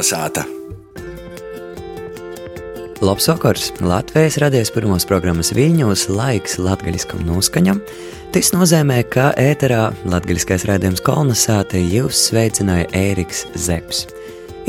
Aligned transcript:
Kalnasāta! 0.00 0.46
Labs 3.04 3.26
vakars! 3.28 3.66
Latvijas 3.84 4.38
radijas 4.40 4.70
pirmās 4.72 5.04
programmas 5.04 5.50
Viļņos 5.52 6.06
laiks 6.08 6.56
latgaļiskam 6.56 7.20
noskaņam. 7.28 7.82
Tas 8.32 8.48
nozīmē, 8.54 9.02
ka 9.12 9.26
ēterā 9.36 9.90
latgaļiskais 10.08 10.64
rādījums 10.70 11.04
Kalnasāta 11.04 11.76
jūs 11.76 12.22
sveicināja 12.30 12.88
Ēriks 12.96 13.44
Zepsi. 13.60 14.08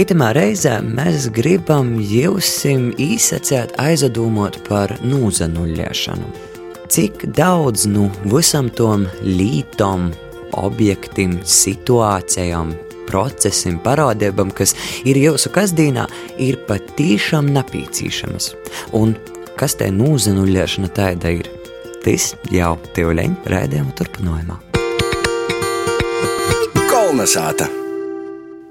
Itamā 0.04 0.34
reizē 0.36 0.81
mēs 0.84 1.30
gribam 1.32 1.95
jūsim 2.04 2.91
īsacēt 3.00 3.79
aizdomot 3.79 4.59
par 4.68 4.98
nūzanuļiešanu. 5.00 6.36
Cik 6.91 7.29
daudz 7.39 7.88
nu 7.88 8.09
visam 8.27 8.68
tom 8.68 9.07
lītom, 9.23 10.11
objektam, 10.59 11.40
situācijām, 11.48 12.76
procesiem, 13.11 13.79
parādībām, 13.83 14.53
kas 14.55 14.75
ir 15.07 15.20
jūsu 15.20 15.51
kasdienā, 15.53 16.07
ir 16.39 16.61
patīšām 16.70 17.51
napīcīšamas. 17.57 18.53
Un 18.97 19.15
kas 19.59 19.77
te 19.79 19.91
nūzanuļiešana 19.93 20.91
tāda 20.95 21.35
ir? 21.41 21.51
Tas 22.01 22.31
jau 22.49 22.73
tev 22.95 23.13
leņ 23.20 23.35
rēdījuma 23.51 23.93
turpinājumā. 23.99 24.57
Kolnesāta! 26.89 27.80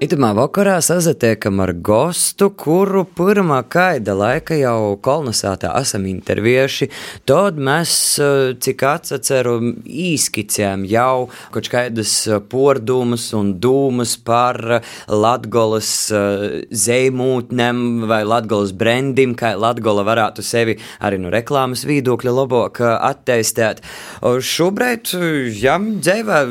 Itamā 0.01 0.31
vakarā 0.33 0.79
sazatiekam 0.81 1.59
ar 1.61 1.75
gostu, 1.77 2.47
kuru 2.57 3.03
pirmā 3.05 3.59
kaida 3.69 4.15
laika 4.17 4.55
jau 4.57 4.95
kolonizētā 4.97 5.75
esam 5.77 6.07
intervieši. 6.09 6.87
Tad 7.29 7.59
mēs, 7.61 8.17
eh, 8.17 8.55
cik 8.57 8.81
atceru, 8.81 9.53
īskicējam 9.85 10.87
jau 10.89 11.29
kaut 11.51 11.69
kādas 11.69 12.13
pordumus 12.49 13.31
un 13.37 13.53
dūmus 13.61 14.15
par 14.25 14.81
Latgolas 15.07 16.09
eh, 16.09 16.65
zeimūtnēm 16.71 18.07
vai 18.07 18.23
Latgolas 18.23 18.71
brendim, 18.71 19.35
kā 19.35 19.53
Latgola 19.53 20.01
varētu 20.01 20.41
sevi 20.41 20.79
arī 20.99 21.19
no 21.19 21.29
reklāmas 21.29 21.85
viedokļa 21.85 22.33
labāk 22.39 22.81
atteistēt. 22.81 23.85
Šobrīd, 24.23 25.13
jā, 25.61 25.77
dzēvē, 25.77 26.41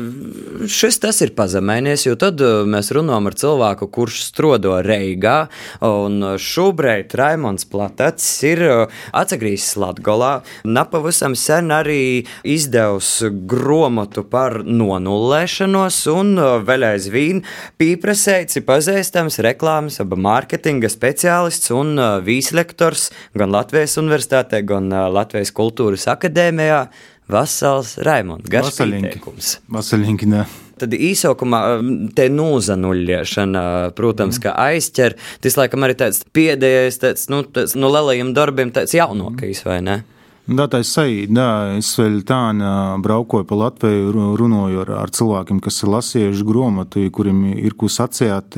šis 0.71 1.03
tas 1.03 1.19
ir 1.19 1.35
pazemēnies, 1.35 2.07
jo 2.07 2.15
tad 2.15 2.39
eh, 2.39 2.63
mēs 2.63 2.95
runājam 2.95 3.27
ar 3.27 3.40
cilvēku, 3.41 3.89
kurš 3.91 4.21
strodo 4.29 4.77
Reigā. 4.85 5.47
Šobrīd 5.81 7.15
Raimons 7.17 7.65
Platats 7.69 8.27
ir 8.47 8.61
uh, 8.65 9.01
atgriezies 9.17 9.75
Latvijā. 9.81 10.31
Napavisam 10.67 11.35
sen 11.37 11.71
arī 11.73 12.23
izdevusi 12.47 13.31
grāmatu 13.49 14.23
par 14.29 14.61
nonullēšanos, 14.65 15.99
un 16.13 16.33
uh, 16.39 16.55
vēl 16.65 16.87
aizvien 16.93 17.43
pieprasēts, 17.81 18.59
ir 18.59 18.67
pazīstams 18.69 19.41
reklāmas, 19.45 19.99
aba 20.03 20.19
mārketinga 20.19 20.91
speciālists 20.91 21.73
un 21.75 21.95
uh, 21.97 22.17
vīslektors 22.25 23.09
gan 23.37 23.53
Latvijas 23.53 23.97
Universitātē, 24.01 24.63
gan 24.67 24.91
Latvijas 24.91 25.53
Kultūras 25.55 26.07
Akadēmijā. 26.11 26.85
Vasals 27.31 27.95
Raimonds, 28.03 28.49
garš 28.51 28.81
pieteikums. 28.81 29.55
Vasaļinki, 29.71 30.27
tad 30.81 30.95
īsākumā 30.97 31.61
um, 31.77 31.91
te 32.15 32.27
nūzanuļiešana, 32.33 33.65
protams, 33.97 34.39
mm. 34.39 34.45
ka 34.45 34.55
aizķer. 34.69 35.17
Tas, 35.43 35.59
laikam, 35.59 35.85
arī 35.87 35.97
tāds 35.99 36.23
pēdējais, 36.35 37.01
tāds, 37.03 37.27
nu, 37.31 37.43
tāds, 37.45 37.77
no 37.79 37.91
lielajiem 37.93 38.33
darbiem, 38.37 38.73
tāds 38.75 38.95
jaunākais, 38.97 39.63
vai 39.67 39.79
ne? 39.85 40.01
Da, 40.51 40.65
tā 40.67 40.81
ir 40.81 40.87
sajūta. 40.89 41.33
Da, 41.37 41.47
es 41.77 41.91
vēl 41.99 42.21
tādu 42.27 42.71
braukoju 43.05 43.45
pa 43.47 43.57
Latviju, 43.59 44.11
runāju 44.39 44.81
ar, 44.83 44.93
ar 45.03 45.13
cilvēkiem, 45.13 45.61
kas 45.63 45.83
ir 45.83 45.93
lasījuši 45.93 46.47
grāmatu, 46.47 47.05
kuriem 47.13 47.43
ir 47.53 47.77
ko 47.77 47.87
sacīt, 47.91 48.57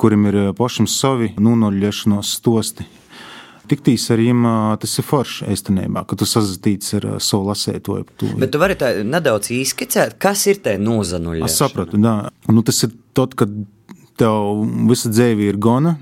kuriem 0.00 0.28
ir 0.30 0.38
pašam 0.56 0.88
savi 0.90 1.34
nūzanuļiešanos 1.36 2.36
stosti. 2.38 2.86
Tiktīs 3.74 4.06
ar 4.14 4.22
viņiem 4.22 4.48
tas 4.82 4.96
ir 5.00 5.06
forši 5.08 5.50
īstenībā, 5.50 6.04
ka 6.06 6.18
tu 6.20 6.28
sazatīts 6.28 6.94
ar 7.00 7.06
savu 7.18 7.50
lasētoju. 7.50 8.08
Tu... 8.20 8.32
Bet 8.38 8.54
tu 8.54 8.62
vari 8.62 8.78
tā 8.78 8.94
nedaudz 9.02 9.50
izskicēt, 9.54 10.18
kas 10.22 10.46
ir 10.50 10.62
te 10.62 10.76
nozanuļa? 10.78 11.48
Es 11.48 11.58
sapratu, 11.58 11.98
jā. 11.98 12.16
Nu, 12.50 12.62
tas 12.66 12.84
ir 12.86 12.94
tad, 13.18 13.34
kad 13.38 13.50
tev 14.20 14.62
visa 14.88 15.10
dzīve 15.10 15.48
ir 15.48 15.58
gana, 15.62 15.96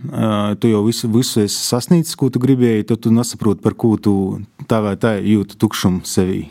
tu 0.60 0.70
jau 0.70 0.82
visu, 0.86 1.08
visu 1.12 1.42
esi 1.46 1.60
sasniedzis, 1.64 2.16
ko 2.18 2.28
tu 2.32 2.42
gribēji, 2.42 2.88
tad 2.90 3.02
tu 3.04 3.12
nesaproti, 3.14 3.62
par 3.64 3.76
ko 3.78 3.94
tu 3.96 4.14
tā 4.68 4.82
vai 4.84 4.94
tā 5.00 5.16
jūti 5.16 5.56
tukšumu 5.60 6.04
sevī. 6.08 6.44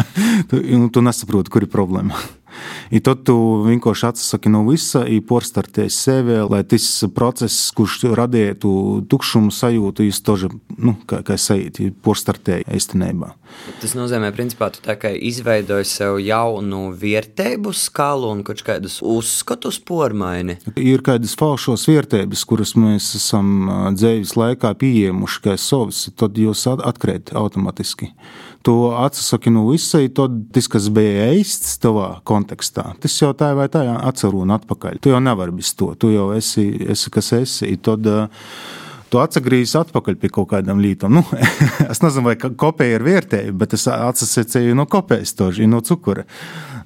tu, 0.50 0.60
nu, 0.60 0.90
tu 0.92 1.04
nesaproti, 1.04 1.52
kur 1.52 1.66
ir 1.66 1.72
problēma. 1.72 2.20
I 2.94 3.00
tad 3.04 3.24
tu 3.26 3.36
vienkārši 3.66 4.08
atsaki 4.10 4.52
no 4.52 4.62
visa, 4.68 5.04
porcelāna 5.26 5.88
sevi, 5.92 6.38
lai 6.46 6.62
tas 6.68 6.86
process, 7.14 7.70
kurš 7.76 8.04
radīja 8.16 8.56
tu 8.62 8.72
tukšumu 9.10 9.52
sajūtu, 9.54 10.06
jūs 10.06 10.22
to 10.26 10.36
nu, 10.78 10.96
kā, 11.08 11.22
kā 11.26 11.38
sajūti, 11.40 11.90
porcelāna 12.04 12.62
īstenībā. 12.76 13.32
Tas 13.80 13.94
nozīmē, 13.96 14.30
principā, 14.36 14.68
tu 14.74 14.82
izveidoji 15.30 15.86
sev 15.88 16.18
jaunu 16.22 16.90
vērtību 16.98 17.72
skalu 17.76 18.32
un 18.34 18.42
kaut 18.46 18.62
kādus 18.66 18.98
uzskatus 19.04 19.78
pormaini. 19.86 20.58
Ir 20.76 21.04
kādas 21.06 21.36
falšos 21.38 21.86
vērtības, 21.90 22.44
kuras 22.48 22.74
mēs 22.78 23.12
esam 23.18 23.70
dzīves 23.96 24.36
laikā 24.38 24.74
pieņēmuši 24.80 25.42
kā 25.44 25.56
savas, 25.60 26.06
tad 26.18 26.38
jūs 26.40 26.66
atkrīt 26.76 27.34
automātiski 27.36 28.12
tu 28.66 28.74
atsaki 28.90 29.52
no 29.54 29.68
visa, 29.68 30.00
tad 30.14 30.34
tas, 30.54 30.66
kas 30.70 30.88
bija 30.94 31.28
īsts 31.38 31.76
tavā 31.82 32.08
kontekstā, 32.26 32.88
tas 33.02 33.14
jau 33.20 33.30
tā 33.38 33.52
vai 33.58 33.68
tā 33.70 33.84
atceru 34.00 34.42
un 34.42 34.56
atpakaļ. 34.56 34.98
Tu 35.02 35.12
jau 35.14 35.20
nevari 35.22 35.54
bez 35.54 35.70
to, 35.78 35.92
tu 35.94 36.10
jau 36.10 36.32
esi, 36.34 36.66
esi 36.96 37.12
kas 37.14 37.30
esi. 37.38 37.76
Tad, 37.86 38.10
uh, 38.10 38.50
tu 39.10 39.20
atgriezīsies 39.22 39.80
atpakaļ 39.84 40.18
pie 40.20 40.30
kaut 40.34 40.50
kādām 40.54 40.80
lietām. 40.82 41.18
Nu, 41.18 41.24
es 41.92 42.02
nezinu, 42.04 42.28
vai 42.30 42.36
kopēja 42.38 43.00
ir 43.00 43.06
vērtēji, 43.06 43.56
bet 43.56 43.76
es 43.78 43.86
atsasēju 43.92 44.76
no 44.78 44.88
kopējas, 44.90 45.36
to 45.38 45.52
no 45.70 45.82
cukura 45.84 46.26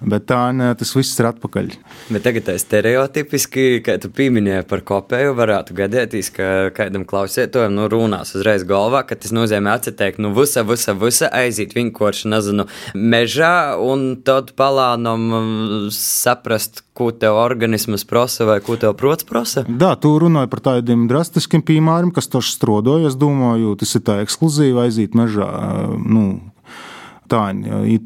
bet 0.00 0.26
tā 0.30 0.40
ne, 0.56 0.70
tas 0.78 0.92
viss 0.96 1.18
ir 1.20 1.28
atpakaļ. 1.30 1.70
Bet 2.14 2.24
tagad 2.24 2.46
tā 2.48 2.56
stereotipiski, 2.60 3.82
kā 3.84 3.96
tu 4.00 4.10
pieminēji 4.14 4.66
par 4.70 4.84
kopēju, 4.86 5.34
varētu 5.38 5.76
gadīties, 5.76 6.32
ka 6.36 6.48
kādam 6.76 7.04
klausētājam 7.08 7.76
nu, 7.76 7.88
runās 7.92 8.34
uzreiz 8.38 8.64
galvā, 8.68 9.04
ka 9.08 9.18
tas 9.20 9.34
nozīmē 9.36 9.76
atsetēkt, 9.76 10.20
nu, 10.22 10.32
visa, 10.36 10.64
visa, 10.66 10.96
visa 10.98 11.30
aiziet 11.42 11.76
vienkārši, 11.76 12.30
nezinu, 12.32 12.68
mežā 12.96 13.76
un 13.80 14.14
tad 14.24 14.54
palānam 14.58 15.26
mm, 15.28 15.90
saprast, 15.96 16.84
ko 17.00 17.08
tev 17.16 17.40
organisms 17.40 18.04
prasa 18.04 18.44
vai 18.44 18.58
ko 18.64 18.76
tev 18.76 18.92
prots 19.00 19.24
prasa? 19.24 19.64
Jā, 19.64 19.94
tu 19.96 20.12
runāji 20.20 20.52
par 20.52 20.60
tādiem 20.68 21.08
drastiskiem 21.08 21.64
piemēriem, 21.64 22.12
kas 22.12 22.28
taču 22.28 22.52
strodoja. 22.52 23.08
Es 23.08 23.16
domāju, 23.16 23.72
tas 23.80 23.96
ir 23.96 24.04
tā 24.04 24.20
ekskluzīvi 24.26 24.84
aiziet 24.84 25.16
mežā. 25.16 25.48
Nu, 26.04 26.26
tā 27.30 27.44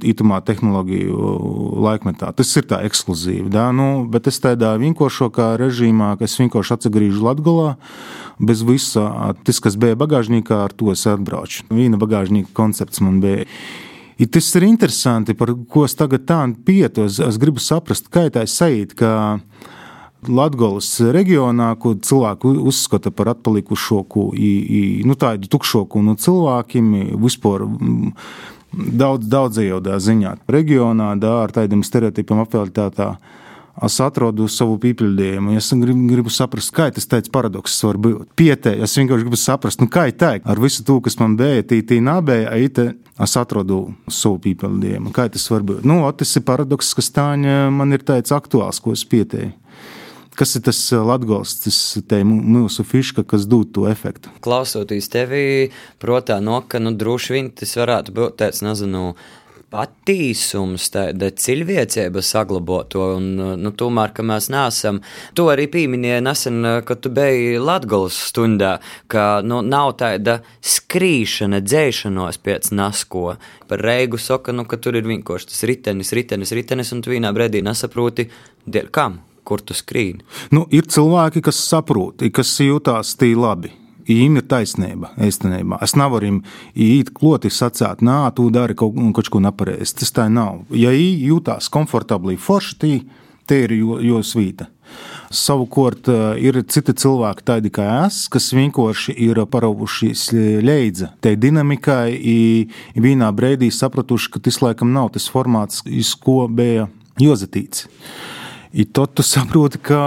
itamā 0.04 0.38
tehnoloģiju 0.44 1.30
laikmetā. 1.84 2.30
Tas 2.36 2.52
ir 2.60 2.68
tā 2.70 2.82
ekskluzīvi. 2.86 3.48
Da? 3.52 3.70
Nu, 3.74 4.04
bet 4.10 4.28
es 4.30 4.38
tādā 4.44 4.74
vienkāršākā 4.80 5.54
režīmā, 5.60 6.12
ka 6.20 6.28
es 6.28 6.36
vienkārši 6.38 6.76
atgriežos 6.76 7.24
Latvijā, 7.24 7.74
bez 8.38 8.62
visa 8.66 9.08
tas, 9.46 9.58
kas 9.64 9.78
bija 9.80 9.98
bagāžniekā, 9.98 10.60
ar 10.68 10.76
to 10.76 10.92
es 10.94 11.02
atbraucu. 11.10 11.66
Viena 11.72 11.98
bagāžnieka 12.00 12.54
koncepts 12.54 13.02
man 13.04 13.18
bija. 13.24 13.48
I 14.18 14.28
tas 14.30 14.48
ir 14.54 14.68
interesanti, 14.68 15.34
par 15.34 15.50
ko 15.70 15.84
es 15.88 15.96
tagad 15.98 16.26
tā 16.28 16.40
pietu. 16.64 17.08
Es, 17.08 17.18
es 17.18 17.38
gribu 17.40 17.62
saprast, 17.62 18.10
kā 18.14 18.28
tā 18.30 18.44
sajūta, 18.46 18.98
ka 18.98 19.10
Latvijas 20.28 20.88
reģionā, 21.12 21.74
ko 21.80 21.94
cilvēki 22.00 22.54
uzskata 22.70 23.12
par 23.12 23.34
atpalikušāku, 23.34 24.30
nu, 25.04 25.16
tādu 25.20 25.50
tukšāku 25.52 26.02
no 26.04 26.14
cilvēkiem, 26.20 26.92
vispār 27.20 27.66
daudz, 28.74 29.28
daudzajādā 29.30 29.98
ziņā. 30.00 30.36
Reģionā 30.50 31.14
da, 31.20 31.40
ar 31.44 31.54
tādiem 31.54 31.84
stereotipiem 31.86 32.44
apveltītā. 32.44 33.14
Es 33.84 33.96
atrodu 33.98 34.46
savu 34.46 34.76
pīpildījumu. 34.78 35.56
Es 35.58 35.72
gribu, 35.74 36.06
gribu 36.12 36.30
saprast, 36.30 36.70
kā 36.74 36.92
tas 36.94 37.08
tāds 37.10 37.30
paradoks 37.34 37.74
var 37.82 37.98
būt. 37.98 38.28
Pietēji, 38.38 38.84
es 38.86 38.94
vienkārši 39.00 39.26
gribu 39.26 39.40
saprast, 39.40 39.82
nu, 39.82 39.90
kā 39.90 40.06
tā 40.14 40.36
ir. 40.38 40.44
Ar 40.46 40.62
visu 40.62 40.86
to, 40.86 41.00
kas 41.02 41.18
man 41.18 41.34
bija, 41.40 41.66
tī, 41.66 41.80
tī 41.82 41.98
nabēja, 42.04 42.52
aite, 42.54 42.92
es 43.22 43.36
atrodu 43.38 43.80
savu 44.10 44.40
pīpildījumu. 44.44 45.12
Kā 45.14 45.28
tas 45.30 45.46
var 45.52 45.62
būt? 45.66 45.84
Nu, 45.86 46.00
tas 46.18 46.34
ir 46.34 46.46
paradoks, 46.46 46.94
kas 46.98 47.12
tā 47.14 47.28
man 47.70 47.94
ir 47.94 48.02
tāds 48.06 48.34
aktuāls, 48.34 48.80
ko 48.82 48.96
es 48.96 49.04
pietēju. 49.06 49.52
Kas 50.34 50.56
ir 50.58 50.64
tas 50.66 50.78
eh, 50.90 50.98
latgals, 50.98 51.54
tas 51.62 51.78
mūsu 52.26 52.82
fiška, 52.82 53.22
kas 53.30 53.46
dod 53.46 53.70
to 53.74 53.86
efektu? 53.86 54.32
Klausoties 54.42 55.06
tevi, 55.12 55.70
protā, 56.02 56.40
no, 56.42 56.58
ka 56.66 56.80
nu, 56.82 56.90
droši 56.98 57.36
vien 57.36 57.50
tas 57.54 57.76
varētu 57.78 58.14
būt 58.16 58.40
tāds, 58.42 58.64
nezinu, 58.66 59.12
patīsums, 59.74 60.86
tāda 60.94 61.30
cilvēcība 61.34 62.22
saglabāto, 62.24 63.08
un 63.18 63.26
nu, 63.58 63.72
tomēr, 63.74 64.12
ka 64.14 64.24
mēs 64.26 64.48
neesam, 64.54 65.00
to 65.34 65.48
arī 65.52 65.66
pieminēja 65.72 66.22
nesen, 66.24 66.60
kad 66.86 67.02
tu 67.02 67.10
biji 67.14 67.58
Latgolas 67.62 68.18
stundā, 68.30 68.76
ka 69.10 69.42
nu, 69.46 69.60
nav 69.66 69.96
tāda 70.00 70.40
skrīšana, 70.62 71.62
dzēšanos 71.64 72.40
pēc 72.44 72.72
nasko. 72.76 73.26
Par 73.70 73.82
reigu 73.82 74.20
saka, 74.20 74.54
nu, 74.54 74.66
ka 74.68 74.78
tur 74.78 75.00
ir 75.00 75.08
vienkārši 75.10 75.50
tas 75.50 75.62
ritenis, 75.68 76.14
ritenis, 76.14 76.54
ritenis, 76.54 76.94
un 76.94 77.02
tu 77.04 77.14
vienā 77.14 77.34
brīdī 77.34 77.64
nesaproti, 77.64 78.30
kam. 78.94 79.22
kur 79.44 79.60
tu 79.60 79.74
skrīni. 79.76 80.24
Nu, 80.56 80.62
ir 80.72 80.86
cilvēki, 80.88 81.42
kas 81.44 81.58
saprot, 81.68 82.24
kas 82.32 82.56
jūtās 82.64 83.10
tī 83.20 83.34
labi. 83.36 83.74
Viņam 84.08 84.40
ir 84.40 84.46
taisnība, 84.50 85.12
īstenībā. 85.22 85.80
Es 85.84 85.96
nevaru 85.96 86.40
īt 86.74 87.12
kloti 87.16 87.52
sacīt, 87.52 88.04
nā, 88.04 88.28
tu 88.36 88.50
dari 88.52 88.76
kaut, 88.76 88.96
kaut 89.16 89.30
ko 89.32 89.42
nepareizi. 89.44 89.98
Tas 90.00 90.14
tā 90.14 90.28
nav. 90.32 90.64
Ja 90.74 90.92
viņi 90.94 91.28
jūtās 91.30 91.70
komfortabli, 91.72 92.36
forši, 92.40 92.78
tī, 92.80 92.94
tie 93.48 93.64
ir 93.64 93.76
jo, 93.78 93.98
jo 94.04 94.22
svīta. 94.24 94.68
Savukārt 95.34 96.06
ir 96.38 96.60
citi 96.70 96.94
cilvēki, 97.00 97.46
tādi 97.48 97.72
kā 97.74 97.86
es, 98.04 98.24
kas 98.30 98.50
vienkārši 98.54 99.14
ir 99.26 99.40
paraugušies 99.50 100.28
līdzi 100.62 101.08
tai 101.24 101.34
dinamikai, 101.40 102.12
un 102.94 103.06
vienā 103.08 103.32
brīdī 103.34 103.72
sapratuši, 103.74 104.30
ka 104.36 104.44
tas 104.44 104.60
laikam 104.62 104.92
nav 104.94 105.10
tas 105.16 105.26
formāts, 105.32 105.82
iz 105.88 106.12
ko 106.14 106.44
bija 106.46 106.86
jozatīts. 107.20 107.88
I 108.74 108.84
tad 108.84 109.12
tu 109.14 109.22
saproti, 109.22 109.78
ka 109.78 109.98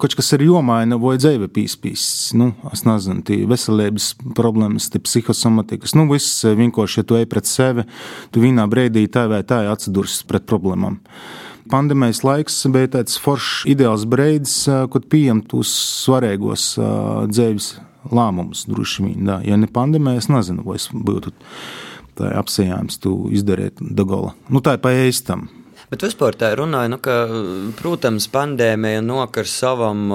kaut 0.00 0.14
kas 0.16 0.32
ir 0.32 0.46
jomaina 0.46 0.96
vai 0.96 1.18
dzīve 1.20 1.50
pīspīs. 1.52 2.04
Nu, 2.40 2.54
es 2.72 2.86
nezinu, 2.88 3.20
tie 3.28 3.42
veselības 3.48 4.14
problēmas, 4.38 4.86
tie 4.88 5.02
psihosomatikas. 5.04 5.92
Nu, 5.98 6.06
viss 6.08 6.40
vienkārši, 6.48 7.02
ja 7.02 7.04
tu 7.04 7.20
ej 7.20 7.28
pret 7.28 7.50
sevi, 7.50 7.84
tu 8.32 8.40
vienā 8.40 8.64
brīdī 8.72 9.04
tā 9.12 9.26
vai 9.28 9.42
tā 9.44 9.60
atsidurs 9.68 10.22
pret 10.24 10.48
problēmām. 10.48 11.02
Pandēmijas 11.68 12.24
laiks 12.24 12.62
bija 12.72 12.94
tāds 12.96 13.20
foršs, 13.20 13.66
ideāls 13.68 14.08
brīdis, 14.08 14.56
kad 14.66 15.12
pieņemt 15.12 15.52
uz 15.60 15.76
svarīgos 15.76 16.72
dzīves 17.28 17.74
lēmumus. 18.08 18.64
Droši 18.72 19.10
vien, 19.10 19.24
da. 19.28 19.42
ja 19.44 19.60
ne 19.60 19.68
pandēmija, 19.68 20.24
es 20.24 20.32
nezinu, 20.32 20.64
vai 20.64 20.80
es 20.80 20.88
būtu 20.96 21.36
apsējāms, 22.24 23.02
tu 23.04 23.18
izdarīt 23.36 23.84
Dagola. 23.84 24.32
Nu, 24.48 24.64
tā 24.64 24.78
ir 24.78 24.82
pa 24.84 24.96
ēstam. 24.96 25.50
Bet 25.92 26.06
vispār 26.06 26.32
tā 26.40 26.48
runāja, 26.56 26.88
nu, 26.88 26.96
ka, 27.04 27.14
protams, 27.76 28.24
pandēmija 28.32 29.02
nokar 29.04 29.44
savam 29.44 30.06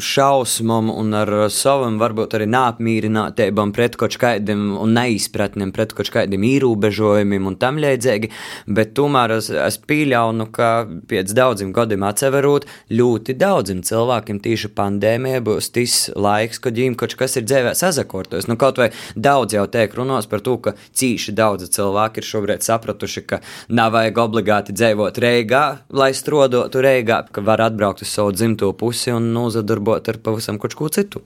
šausmam 0.00 0.86
un 0.88 1.12
ar 1.18 1.32
savam 1.52 1.98
varbūt 2.00 2.38
arī 2.38 2.46
neapmierinātībām 2.48 3.74
pret 3.76 3.98
kaut 4.00 4.16
kādiem 4.16 4.70
un 4.80 4.94
neizpratniem 4.96 5.74
pret 5.76 5.92
kaut 5.98 6.08
kādiem 6.14 6.46
ierobežojumiem 6.48 7.50
un 7.50 7.58
tam 7.60 7.76
līdzīgi, 7.82 8.30
bet 8.72 8.94
tomēr 8.96 9.34
es, 9.36 9.50
es 9.52 9.76
pieļauju, 9.90 10.46
ka 10.56 10.70
pēc 11.12 11.36
daudziem 11.36 11.76
gadiem 11.76 12.08
atseverot, 12.08 12.64
ļoti 12.88 13.36
daudziem 13.36 13.84
cilvēkiem 13.84 14.40
tieši 14.48 14.72
pandēmija 14.80 15.44
būs 15.44 15.68
tas 15.76 15.98
laiks, 16.16 16.62
kad 16.64 16.80
viņiem 16.80 16.96
kaut 17.04 17.18
kas 17.20 17.36
ir 17.36 17.44
dzīvē 17.44 17.76
sazakortos. 17.76 18.48
Nu, 18.48 18.56
kaut 18.56 18.80
vai 18.80 18.88
daudz 19.12 19.58
jau 19.60 19.68
tiek 19.68 19.92
runās 20.00 20.30
par 20.32 20.40
to, 20.40 20.56
ka 20.56 20.76
cīši 20.88 21.36
daudzi 21.36 21.68
cilvēki 21.76 22.24
ir 22.24 22.30
šobrīd 22.32 22.64
sapratuši, 22.64 23.26
ka 23.28 23.42
nav 23.68 23.92
vajag 23.92 24.24
obligāti 24.24 24.72
dzīvot 24.72 25.17
Reigā, 25.22 25.64
lai 25.90 26.12
strodotu 26.16 26.82
Reigā, 26.84 27.22
ka 27.32 27.44
var 27.44 27.62
atbraukt 27.64 28.04
uz 28.04 28.12
savu 28.12 28.32
dzimto 28.36 28.70
pusi 28.78 29.12
un 29.14 29.32
nozadarbot 29.34 30.08
ar 30.08 30.20
pavisam 30.22 30.60
kaut 30.62 30.76
ko 30.78 30.88
citu. 30.92 31.24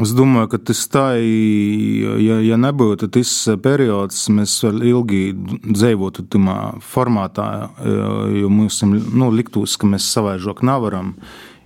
Es 0.00 0.14
domāju, 0.16 0.48
ka 0.54 0.58
tas 0.70 0.80
tā, 0.88 1.04
ja, 1.20 2.38
ja 2.40 2.56
nebūtu 2.60 3.10
tas 3.12 3.30
periods, 3.60 4.22
mēs 4.32 4.54
vēl 4.64 4.84
ilgi 4.94 5.20
dzīvotu 5.66 6.24
tajā 6.32 6.56
formātā, 6.80 7.48
jo 8.40 8.48
mums 8.52 8.80
nu, 8.86 9.28
liktos, 9.34 9.76
ka 9.76 9.90
mēs 9.90 10.08
savaižok 10.14 10.64
nevaram. 10.64 11.12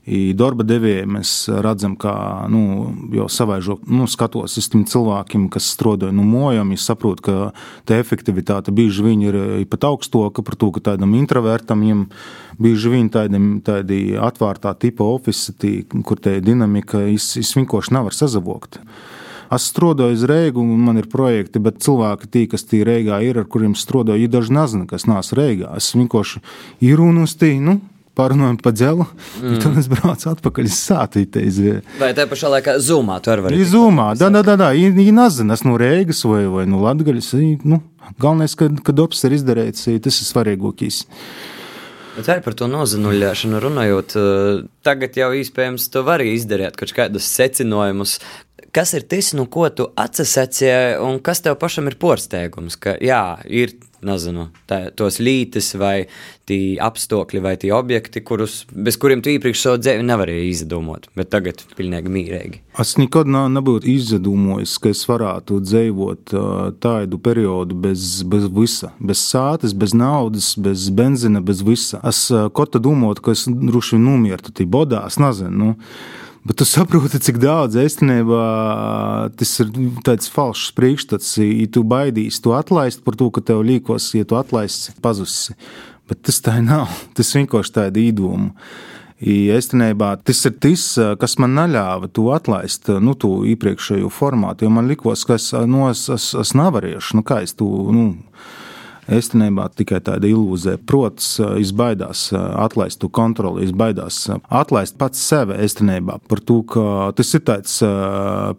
Darba 0.04 0.66
devēja 0.68 1.06
mēs 1.08 1.30
redzam, 1.64 1.94
ka 1.96 2.44
nu, 2.52 2.90
jau 3.16 3.24
savaižo 3.32 3.78
nu, 3.88 4.04
skatos 4.10 4.58
uz 4.60 4.66
tiem 4.68 4.82
cilvēkiem, 4.88 5.46
kas 5.52 5.70
strādāja 5.72 6.12
no 6.12 6.20
nu, 6.20 6.28
mojām. 6.28 6.74
Es 6.76 6.84
saprotu, 6.84 7.24
ka 7.24 7.36
tā 7.88 7.96
efektivitāte 8.02 8.74
bieži 8.74 9.06
vien 9.06 9.22
ir 9.24 9.38
pat 9.72 9.88
augstāka 9.88 10.44
par 10.44 10.58
to, 10.60 10.68
ka 10.76 10.84
tādam 10.92 11.16
introvertam 11.16 11.80
viņam 11.80 12.02
bieži 12.60 12.92
vien 12.92 13.08
tādiem 13.08 13.48
tādi 13.64 14.18
atvērtā 14.20 14.74
tipa 14.76 15.08
oficiāli, 15.08 15.86
kur 16.04 16.20
tā 16.20 16.36
dinamika 16.44 17.06
vienkārši 17.08 17.96
nevar 17.96 18.12
sazavokt. 18.12 18.82
Es 19.54 19.70
strādāju 19.70 20.16
uz 20.16 20.24
Reigu, 20.28 20.60
un 20.60 20.84
man 20.84 21.00
ir 21.00 21.08
projekti, 21.08 21.60
bet 21.62 21.80
cilvēki, 21.84 22.28
tī, 22.28 22.44
kas 22.50 22.64
tī 22.68 22.82
Reigā 22.84 23.20
ir, 23.24 23.38
ar 23.40 23.48
kuriem 23.48 23.76
strādāju, 23.78 24.26
ir 24.26 24.32
daži 24.32 24.52
nezinu, 24.56 24.88
kas 24.90 25.08
nāc 25.08 25.32
Reigā. 25.36 25.72
Es 25.78 25.92
vienkārši 25.96 26.42
ir 26.84 27.00
un 27.04 27.22
uz 27.24 27.36
tī. 27.38 27.54
Nu, 27.62 27.78
parunājam 28.19 28.58
par 28.62 28.75
dzelu, 28.76 29.06
mm. 29.40 29.56
tad 29.62 29.78
es 29.81 29.88
braucu 29.90 30.31
atpakaļ 30.32 30.69
uz 30.70 30.76
sātīteiz. 30.78 31.61
Vai 32.00 32.12
tā 32.16 32.28
pašā 32.31 32.52
laikā 32.56 32.76
zumā 32.82 33.19
tu 33.25 33.32
arī 33.34 33.46
vari? 33.49 33.64
Zumā, 33.69 34.12
da, 34.19 34.31
da, 34.34 34.44
da, 34.46 34.58
da, 34.61 34.70
viņi 34.75 35.14
nezina, 35.16 35.56
es 35.58 35.64
no 35.66 35.78
Rēgas 35.81 36.25
vai, 36.28 36.44
vai 36.50 36.69
no 36.70 36.82
Latgaļas, 36.84 37.32
nu, 37.66 37.81
galvenais, 38.22 38.55
ka, 38.58 38.70
ka 38.84 38.94
dops 38.96 39.25
ir 39.26 39.37
izdarīts, 39.38 39.88
tas 40.05 40.22
ir 40.22 40.31
svarīgākais. 40.31 41.05
Bet 42.14 42.28
arī 42.31 42.44
par 42.44 42.55
to 42.55 42.69
nozanuļāšanu 42.70 43.58
runājot, 43.62 44.12
tagad 44.87 45.17
jau 45.19 45.32
iespējams 45.34 45.88
to 45.90 46.05
var 46.06 46.22
izdarīt, 46.22 46.76
kaut 46.78 46.93
kādus 46.94 47.26
secinājumus, 47.26 48.20
kas 48.74 48.94
ir 48.98 49.06
tas, 49.08 49.32
no 49.38 49.46
ko 49.50 49.68
tu 49.70 49.88
atsasēji, 50.00 51.00
un 51.04 51.20
kas 51.24 51.44
tev 51.44 51.58
pašam 51.60 51.90
ir 51.90 51.98
porsteigums, 52.00 52.78
ka 52.80 52.96
jā, 53.02 53.24
ir 53.46 53.76
nezinu, 54.04 54.48
tā, 54.68 54.90
tos 54.96 55.18
lītes 55.22 55.70
vai 55.80 56.06
tie 56.48 56.76
apstākļi 56.82 57.40
vai 57.44 57.54
tie 57.60 57.70
objekti, 57.74 58.20
kurus, 58.26 58.62
bez 58.68 58.98
kuriem 59.00 59.22
tu 59.24 59.32
iepriekš 59.32 59.62
savu 59.62 59.80
dzīvi 59.80 60.04
nevarēji 60.04 60.50
izdomāt, 60.52 61.08
bet 61.16 61.30
tagad 61.32 61.62
pilnīgi 61.78 62.12
mīrīgi. 62.12 62.60
Es 62.80 62.96
nekad 63.00 63.30
nav, 63.30 63.48
nebūtu 63.54 63.88
izdomājis, 63.94 64.76
ka 64.82 64.92
es 64.92 65.04
varētu 65.08 65.60
dzīvot 65.64 66.34
tādu 66.84 67.20
periodu 67.24 67.78
bez, 67.86 68.20
bez 68.28 68.48
visa, 68.52 68.92
bez 69.00 69.22
sātes, 69.24 69.76
bez 69.76 69.96
naudas, 69.96 70.52
bez 70.60 70.90
benzina, 70.94 71.40
bez 71.44 71.64
visa. 71.64 72.02
Es 72.04 72.26
kaut 72.28 72.74
kā 72.74 72.82
domāju, 72.82 73.22
ka 73.24 73.36
es 73.36 73.46
droši 73.48 73.96
vien 73.96 74.06
nomiertu 74.10 74.52
tī 74.52 74.68
bodā, 74.68 75.06
es 75.08 75.20
nezinu. 75.22 75.54
Nu, 75.54 75.72
Bet 76.44 76.58
tu 76.61 76.67
saproti, 76.69 77.17
cik 77.25 77.38
daudz 77.41 77.79
īstenībā 77.81 78.41
tas 79.32 79.52
ir 79.62 79.70
tāds 80.05 80.29
falšs 80.29 80.75
priekšstats. 80.76 81.38
Ja 81.41 81.69
tu 81.73 81.81
baidīsi 81.88 82.43
to 82.44 82.52
atlaist 82.52 83.00
par 83.06 83.17
to, 83.17 83.31
ka 83.32 83.41
tev 83.41 83.62
līkos, 83.64 84.11
ja 84.12 84.29
tu 84.29 84.37
atlaisti, 84.37 84.93
pazusi. 85.05 85.56
Bet 86.05 86.20
tas 86.29 86.43
tā 86.44 86.58
nav. 86.61 86.93
Tas 87.17 87.32
vienkārši 87.32 87.73
tāda 87.79 88.02
īdoma. 88.02 88.52
Īstenībā 89.25 90.11
tas 90.20 90.44
ir 90.44 90.58
tas, 90.61 90.85
kas 91.17 91.38
man 91.41 91.56
neļāva 91.56 92.11
to 92.12 92.26
atlaist, 92.37 92.93
nu, 93.00 93.14
to 93.17 93.38
iepriekšējo 93.49 94.12
formātu. 94.12 94.67
Jo 94.67 94.75
man 94.75 94.91
likās, 94.91 95.25
ka 95.25 95.38
es, 95.41 95.49
nu, 95.64 95.87
es, 95.88 96.05
es, 96.12 96.29
es 96.37 96.52
nevarēšu, 96.61 97.23
nu, 97.23 97.25
kā 97.25 97.41
es 97.46 97.56
to. 97.56 97.70
Nu, 97.94 98.11
īstenībā 99.12 99.68
tikai 99.76 100.00
tāda 100.04 100.28
ilūzija. 100.30 100.80
Protams, 100.88 101.36
es 101.60 101.72
baidās 101.76 102.28
atlaist 102.34 103.00
to 103.02 103.10
kontroli, 103.12 103.67
es 103.67 103.74
baidās 103.76 104.24
atlaist 104.48 104.98
pats 105.00 105.20
sevi 105.20 105.58
īstenībā 105.64 106.20
par 106.29 106.43
to, 106.44 106.62
ka 106.69 107.12
tas 107.17 107.34
ir 107.36 107.44
tāds 107.46 107.79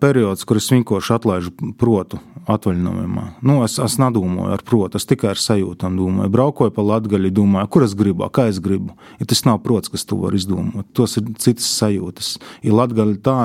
periods, 0.01 0.45
kur 0.45 0.61
es 0.61 0.71
vienkārši 0.73 1.15
atlaižu 1.17 1.55
protu 1.79 2.21
atvaļinājumā. 2.51 3.25
Nu, 3.45 3.59
es, 3.65 3.77
es 3.81 3.97
nedomāju 4.01 4.53
ar 4.53 4.63
protu, 4.65 4.99
es 4.99 5.09
tikai 5.09 5.31
ar 5.33 5.41
sajūtām 5.41 5.97
domāju. 5.97 6.33
Braukoju 6.35 6.73
pa 6.75 6.85
latgaļu, 6.85 7.31
domāju, 7.33 7.71
kur 7.73 7.85
es 7.87 7.95
gribu, 7.97 8.27
kā 8.33 8.49
es 8.51 8.61
gribu. 8.63 8.93
Ja 9.19 9.29
tas 9.29 9.45
nav 9.47 9.63
prots, 9.65 9.89
kas 9.93 10.05
to 10.05 10.19
var 10.21 10.37
izdomāt, 10.37 10.85
tos 10.97 11.17
ir 11.19 11.31
citas 11.41 11.69
sajūtas. 11.79 12.35
Ja 12.65 12.77
latgaļa 12.77 13.17
tā 13.25 13.39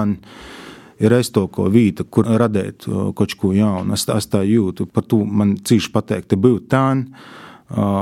ir 1.00 1.14
aiztoko 1.16 1.69
vīta, 1.73 2.04
kur 2.04 2.28
radīt 2.28 2.87
kaut 3.16 3.37
ko 3.40 3.52
jaunu. 3.57 3.97
Es, 3.97 4.07
es 4.12 4.30
tā 4.30 4.42
jūtu, 4.47 4.87
par 4.92 5.07
to 5.09 5.23
man 5.25 5.57
cīši 5.64 5.92
pateikt, 5.95 6.37
būt 6.37 6.69
tā. 6.73 6.85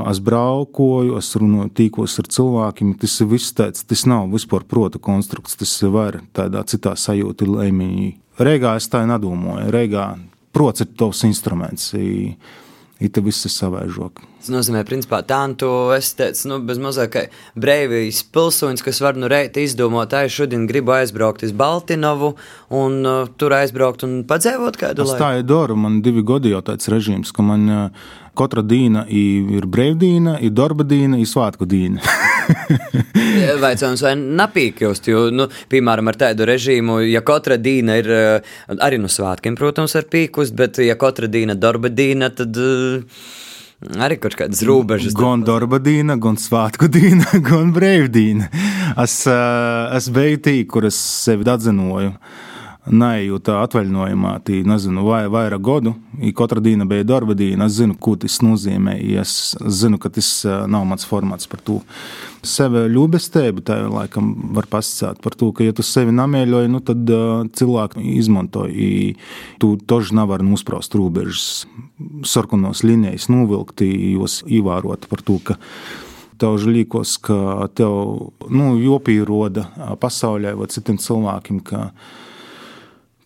Es 0.08 0.20
braukoju, 0.24 1.18
es 1.20 1.28
runāju 1.36 1.70
tīkos 1.76 2.14
ar 2.22 2.30
cilvēkiem. 2.32 2.94
Tas 3.02 3.18
ir 3.20 3.28
viss 3.28 3.52
tāds, 3.56 3.84
tas 3.84 4.06
nav 4.08 4.30
vispār 4.32 4.64
prota 4.64 5.00
konstrukts, 5.02 5.58
tas 5.60 5.74
ir 5.82 5.92
vairāk 5.92 6.30
tādā 6.36 6.64
citā 6.68 6.94
sajūta 6.96 7.48
līmenī. 7.48 8.14
Reigā 8.40 8.76
es 8.80 8.88
tā 8.88 9.02
nedomāju. 9.08 9.68
Reigā 9.74 10.08
prots 10.56 10.82
ir 10.82 10.88
tavs 10.96 11.20
instruments. 11.28 11.92
I, 11.98 12.32
ir 13.00 13.12
tas 13.14 13.24
viss 13.24 13.48
savaižok. 13.52 14.22
Tas 14.38 14.50
nozīmē, 14.54 14.84
principā, 14.86 15.20
tā, 15.26 15.40
un 15.48 15.54
tu 15.58 15.68
esi 15.94 16.14
tāds, 16.18 16.44
nu, 16.50 16.60
bez 16.66 16.80
mazāk 16.82 17.16
brīvīs 17.58 18.22
pilsonis, 18.34 18.84
kas 18.86 19.02
var 19.02 19.18
nu 19.18 19.30
reiti 19.30 19.64
izdomāt, 19.66 20.14
ai, 20.14 20.30
šodien 20.32 20.66
gribu 20.70 20.94
aizbraukt 20.96 21.44
uz 21.46 21.54
Baltinovu 21.58 22.34
un 22.74 22.98
uh, 23.02 23.26
tur 23.38 23.56
aizbraukt 23.58 24.06
un 24.06 24.22
padzēvot 24.28 24.78
kādu 24.80 25.06
laiku. 25.06 25.22
Tā 25.22 25.34
ir 25.40 25.46
dora, 25.46 25.78
man 25.78 26.00
divi 26.06 26.24
gadi 26.26 26.54
jau 26.54 26.62
tāds 26.66 26.90
režīms, 26.92 27.34
ka 27.34 27.46
man 27.46 27.68
uh, 27.68 28.08
katra 28.38 28.62
dīna 28.62 29.06
ir 29.10 29.66
brīvdīna, 29.66 30.38
ir 30.46 30.54
darba 30.54 30.86
dīna, 30.86 31.18
ir 31.18 31.30
svētku 31.30 31.68
dīna. 31.70 32.02
Vaicājums, 33.64 34.04
vai 34.04 34.14
napīkļūst, 34.18 35.10
jo, 35.12 35.26
nu, 35.34 35.48
piemēram, 35.72 36.10
ar 36.10 36.20
tādu 36.20 36.46
režīmu, 36.48 37.00
ja 37.08 37.22
katra 37.26 37.58
dīna 37.60 37.98
ir 38.00 38.10
uh, 38.14 38.54
arī 38.84 39.00
no 39.02 39.10
svētkiem, 39.12 39.58
protams, 39.58 39.96
ar 39.98 40.08
pīkust, 40.10 40.56
bet 40.58 40.80
ja 40.84 40.98
katra 41.00 41.30
dīna 41.30 41.58
darba 41.58 41.92
dīna, 41.92 42.32
tad. 42.34 42.56
Uh, 42.56 43.36
Arī 43.78 44.16
kaut 44.18 44.34
kādas 44.34 44.58
robežas. 44.66 45.12
Gan 45.14 45.44
darba 45.46 45.78
diena, 45.78 46.16
gan 46.18 46.34
svētku 46.34 46.88
diena, 46.96 47.28
gan 47.46 47.70
brīvdiena. 47.70 48.48
Es, 48.98 49.20
es 49.30 50.08
biju 50.10 50.40
tī, 50.42 50.56
kur 50.66 50.88
es 50.90 50.98
sevi 50.98 51.46
atzinoju. 51.46 52.10
neju 52.10 52.47
tā 53.44 53.58
atvaļinājumā, 53.64 54.32
tī, 54.46 54.62
nezinu, 54.66 55.04
vai 55.04 55.26
vairāk 55.28 55.60
gadu, 55.64 55.94
i 56.20 56.32
katra 56.32 56.60
diena 56.64 56.86
bija 56.88 57.04
darba 57.04 57.34
diena, 57.34 57.66
es 57.66 57.76
zinu, 57.78 57.94
ko 57.94 58.16
tas 58.16 58.40
nozīmē, 58.44 58.96
es 59.20 59.56
zinu, 59.60 59.98
ka 60.00 60.08
tas 60.08 60.30
nav 60.44 60.86
mans 60.88 61.04
formāts 61.08 61.48
par 61.50 61.60
to. 61.60 61.80
Sevi 62.42 62.86
ļubestēbu, 62.92 63.64
tā 63.66 63.80
laikam 63.90 64.32
var 64.56 64.68
pasakāt 64.70 65.20
par 65.22 65.36
to, 65.36 65.50
ka, 65.52 65.66
ja 65.66 65.74
tu 65.76 65.82
sevi 65.82 66.14
namēļoji, 66.14 66.72
nu, 66.72 66.80
tad 66.80 67.12
uh, 67.12 67.44
cilvēki 67.52 68.04
izmanto, 68.16 68.66
i 68.68 69.16
tu 69.60 69.76
toži 69.76 70.16
nevar 70.16 70.44
nospraust 70.46 70.94
robežas, 70.94 71.66
sarkanos 72.24 72.84
linijas 72.86 73.28
novilkt, 73.32 73.82
jos 73.84 74.42
ievērot 74.46 75.08
par 75.10 75.24
to, 75.26 75.40
ka 75.44 75.58
tev 76.38 76.62
liekas, 76.70 77.16
ka 77.18 77.68
tev 77.74 78.30
nu, 78.48 78.70
jopīroda 78.78 79.66
pasaulē 80.00 80.54
vai 80.58 80.70
citiem 80.72 80.98
cilvēkiem. 81.02 81.60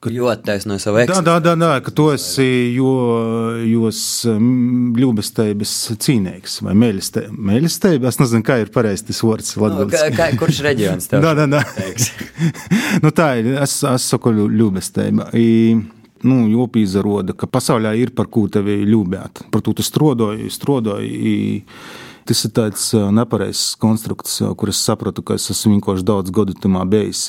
Ka, 0.02 0.10
Ļoti 0.10 0.42
taisno 0.48 0.76
savu 0.82 0.98
eksāmenu. 0.98 1.30
Jā, 1.30 1.54
jā, 1.54 1.54
jā, 1.62 1.82
ka 1.86 1.92
tu 1.94 2.08
esi 2.10 2.46
jo, 2.74 2.92
jos 3.70 4.00
ļubestības 4.98 5.74
cīnīgs 6.02 6.56
vai 6.66 6.74
mēļestēba. 6.74 8.10
Es 8.10 8.18
nezinu, 8.18 8.42
kā 8.48 8.58
ir 8.64 8.72
pareizi 8.74 9.06
tas 9.12 9.22
vārds. 9.22 9.54
Nu, 9.62 9.86
kā, 9.92 10.08
kā, 10.16 10.26
kurš 10.40 10.58
reģions 10.66 11.06
tev? 11.06 11.22
jā, 11.22 11.36
jā, 11.38 11.62
jā. 11.62 12.50
nu, 13.04 13.14
tā 13.14 13.28
ir, 13.38 13.52
es, 13.62 13.76
es 13.86 14.08
saku 14.10 14.34
ļubestēba. 14.40 15.30
Nu, 16.26 16.40
Jopīzaroda, 16.50 17.38
ka 17.38 17.46
pasaulē 17.50 17.94
ir 17.98 18.10
par 18.18 18.26
ko 18.30 18.48
tevi 18.50 18.80
ļūbēt. 18.86 19.46
Par 19.54 19.62
to 19.62 19.74
tu 19.78 19.86
strodoji, 19.86 20.50
strodoji. 20.50 21.62
Tas 22.28 22.44
ir 22.46 22.52
tāds 22.54 22.84
nepareizs 22.94 23.74
konstrukts, 23.82 24.36
kur 24.58 24.70
es 24.70 24.78
sapratu, 24.78 25.24
ka 25.26 25.34
es 25.38 25.48
esmu 25.50 25.74
vienkārši 25.76 26.04
daudz 26.06 26.30
gadu 26.34 26.54
tamā 26.54 26.84
bijis. 26.88 27.24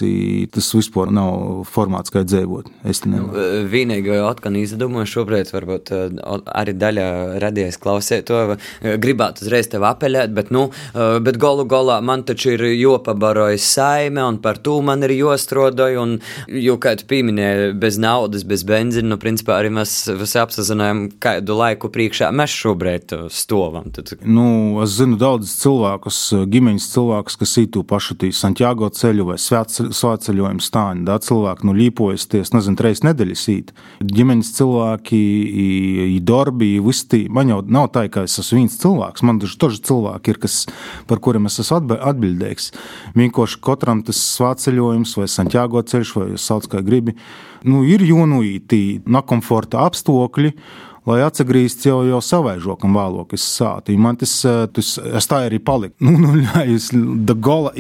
Tas 0.54 0.70
vispār 0.76 1.10
nav 1.14 1.64
formāts, 1.70 2.14
kā 2.14 2.22
dzīvot. 2.28 2.70
Nu, 3.10 3.24
vienīgi 3.72 4.20
atkal 4.22 4.60
izdomāju 4.60 5.10
šobrīd, 5.10 5.50
varbūt 5.56 5.92
arī 6.54 6.76
daļa 6.78 7.08
radies 7.42 7.80
klausēt 7.82 8.28
to, 8.30 8.42
gribētu 9.02 9.46
uzreiz 9.46 9.72
tevi 9.72 9.88
apelēt, 9.90 10.34
bet, 10.36 10.52
nu, 10.54 10.68
bet 10.94 11.40
golu 11.42 11.66
golā 11.70 11.98
man 12.06 12.26
taču 12.28 12.54
ir 12.54 12.66
jopabarojas 12.70 13.66
saime, 13.74 14.22
un 14.22 14.38
par 14.44 14.62
to 14.62 14.78
man 14.86 15.06
ir 15.08 15.16
jostrodoja, 15.18 16.04
un, 16.04 16.20
jo, 16.48 16.78
kā 16.82 16.94
tu 17.00 17.10
pieminēji, 17.10 17.74
bez 17.82 17.98
naudas, 18.02 18.46
bez 18.46 18.66
benzina, 18.68 19.16
nu, 19.16 19.20
principā 19.22 19.58
arī 19.58 19.74
mēs 19.74 19.98
visi 20.22 20.40
apsazinājām, 20.44 21.06
kādu 21.24 21.58
laiku 21.58 21.90
priekšā 21.94 22.30
mēs 22.36 22.62
šobrīd 22.62 23.18
stovam. 23.34 23.90
Tad... 23.94 24.16
Nu, 24.22 24.48
Es 24.84 24.93
zinu 24.94 25.18
daudzus 25.20 25.54
cilvēkus, 25.62 26.18
ģimenes 26.52 26.86
cilvēkus, 26.94 27.38
kas 27.40 27.54
īstenībā 27.62 27.86
pašu 27.90 28.16
tī 28.22 28.30
Santiago 28.36 28.90
ceļu 28.94 29.26
vai 29.32 29.38
svētceļojumu 29.42 30.64
stāņu. 30.64 31.06
Tā 31.08 31.18
cilvēki 31.26 31.68
nu, 31.68 31.76
līpojas, 31.78 32.26
ties, 32.32 32.54
nezinu, 32.56 32.78
reizes 32.86 33.04
nedēļas 33.08 33.46
īt. 33.54 33.74
Ģimenes 34.04 34.52
cilvēki, 34.58 35.22
i 36.16 36.20
darbi, 36.26 36.72
visi 36.84 37.08
tī. 37.12 37.22
Man 37.34 37.52
jau 37.54 37.60
nav 37.66 37.90
tā, 37.96 38.06
ka 38.14 38.26
es 38.28 38.38
esmu 38.42 38.62
viens 38.62 38.78
cilvēks. 38.82 39.26
Man 39.26 39.42
taču 39.44 39.60
toži 39.64 39.82
cilvēki 39.90 40.34
ir, 40.34 40.42
kas, 40.46 40.60
par 41.10 41.22
kuriem 41.24 41.50
es 41.50 41.60
esmu 41.64 41.98
atbildīgs. 41.98 42.72
Vienkārši 43.18 43.62
katram 43.66 44.06
tas 44.06 44.22
svētceļojums 44.38 45.18
vai 45.20 45.30
Santiago 45.32 45.84
ceļš 45.84 46.16
vai 46.20 46.30
sauc 46.42 46.70
kā 46.72 46.84
gribi, 46.86 47.18
nu, 47.68 47.84
ir 47.88 48.04
jonuītī, 48.06 49.04
nekomforta 49.08 49.86
apstākļi 49.88 50.54
lai 51.06 51.20
atgrieztos 51.24 51.88
jau, 51.88 52.00
jau 52.08 52.20
savai 52.24 52.56
žokam 52.64 52.96
vēlāk, 52.98 53.36
es 53.38 53.46
sātu. 53.46 53.96
Man 54.00 54.18
tas, 54.20 54.34
eh, 54.48 54.66
tas 54.74 54.94
es 54.98 55.28
tā 55.30 55.44
arī 55.48 55.60
paliku. 55.60 55.96
Nu, 56.04 56.18
nu, 56.20 56.34
jā, 56.44 56.64
es 56.76 56.90
da 57.28 57.34
gola, 57.34 57.72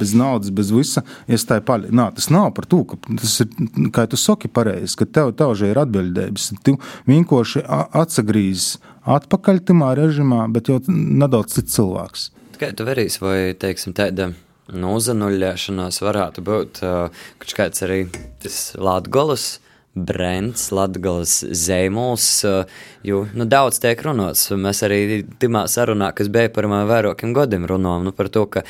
bez 0.00 0.14
naudas, 0.14 0.50
bez 0.54 0.70
visa, 0.74 1.02
es 1.26 1.46
tā 1.48 1.60
paliku. 1.64 1.94
Nā, 1.94 2.08
tas 2.14 2.28
nav 2.34 2.52
par 2.56 2.66
to, 2.66 2.84
ka 2.84 2.98
tas 3.16 3.38
ir, 3.44 3.48
kā 3.94 4.08
tu 4.10 4.18
saki 4.20 4.48
pareizi, 4.48 4.96
ka 4.98 5.06
tev, 5.06 5.32
tev 5.38 5.54
že 5.58 5.70
ir 5.70 5.80
atbildības. 5.80 6.50
Tu 6.66 6.76
vienkārši 7.08 7.64
atsagrīzis 7.68 8.78
atpakaļ 9.08 9.62
tamā 9.68 9.94
režimā, 9.98 10.44
bet 10.52 10.68
jau 10.68 10.80
nedaudz 10.88 11.56
cits 11.56 11.78
cilvēks. 11.78 12.28
Kā 12.58 12.72
tu 12.76 12.84
varēsi, 12.86 13.22
vai, 13.22 13.38
teiksim, 13.58 13.94
tāda 13.96 14.32
nu, 14.74 14.92
uzanuļēšanās 14.98 16.02
varētu 16.04 16.44
būt, 16.44 16.82
uh, 16.84 17.24
kāds 17.56 17.84
arī 17.86 18.02
tas 18.42 18.58
Latgolas, 18.76 19.58
brands, 20.06 20.68
Latvijas 20.74 21.40
zīmols, 21.42 22.28
eh, 22.44 22.80
jo 23.06 23.26
nu, 23.34 23.46
daudz 23.48 23.80
tiek 23.82 24.00
runāts. 24.04 24.48
Mēs 24.54 24.82
arī 24.86 25.22
tajā 25.38 25.66
sarunā, 25.68 26.12
kas 26.14 26.30
bija 26.32 26.52
par 26.54 26.68
vairākiem 26.70 27.34
gadiem, 27.34 27.66
runājam 27.66 28.08
nu, 28.08 28.12
par 28.12 28.28
to, 28.28 28.46
ka 28.46 28.62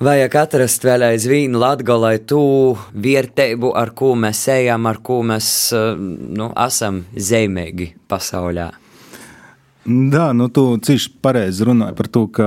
vajag 0.00 0.36
atrast 0.36 0.84
vēl 0.84 1.08
aizvien 1.10 1.56
Latvijai 1.58 2.18
to 2.26 2.76
vērtību, 2.94 3.74
ar 3.76 3.94
ko 3.96 4.14
mēs 4.14 4.46
ejam, 4.54 4.86
ar 4.86 5.02
ko 5.02 5.22
mēs 5.22 5.52
eh, 5.76 5.94
nu, 5.96 6.52
esam 6.66 7.04
zīmīgi 7.14 7.94
pasaulē. 8.08 8.85
Jā, 9.86 10.32
nu, 10.34 10.48
tu 10.50 10.62
cīši 10.82 11.12
pareizi 11.22 11.62
runāji 11.68 11.94
par 11.94 12.08
to, 12.10 12.24
ka 12.34 12.46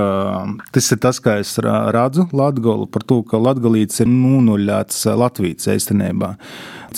tas 0.74 0.90
ir 0.92 0.98
tas, 1.00 1.16
kā 1.24 1.38
es 1.40 1.54
redzu 1.56 2.26
Latviju, 2.36 2.84
par 2.92 3.04
to, 3.08 3.22
ka 3.24 3.40
Latvijas 3.40 4.02
ir 4.02 4.10
nunuļāts 4.12 5.06
Latvijas 5.16 5.70
īstenībā. 5.72 6.34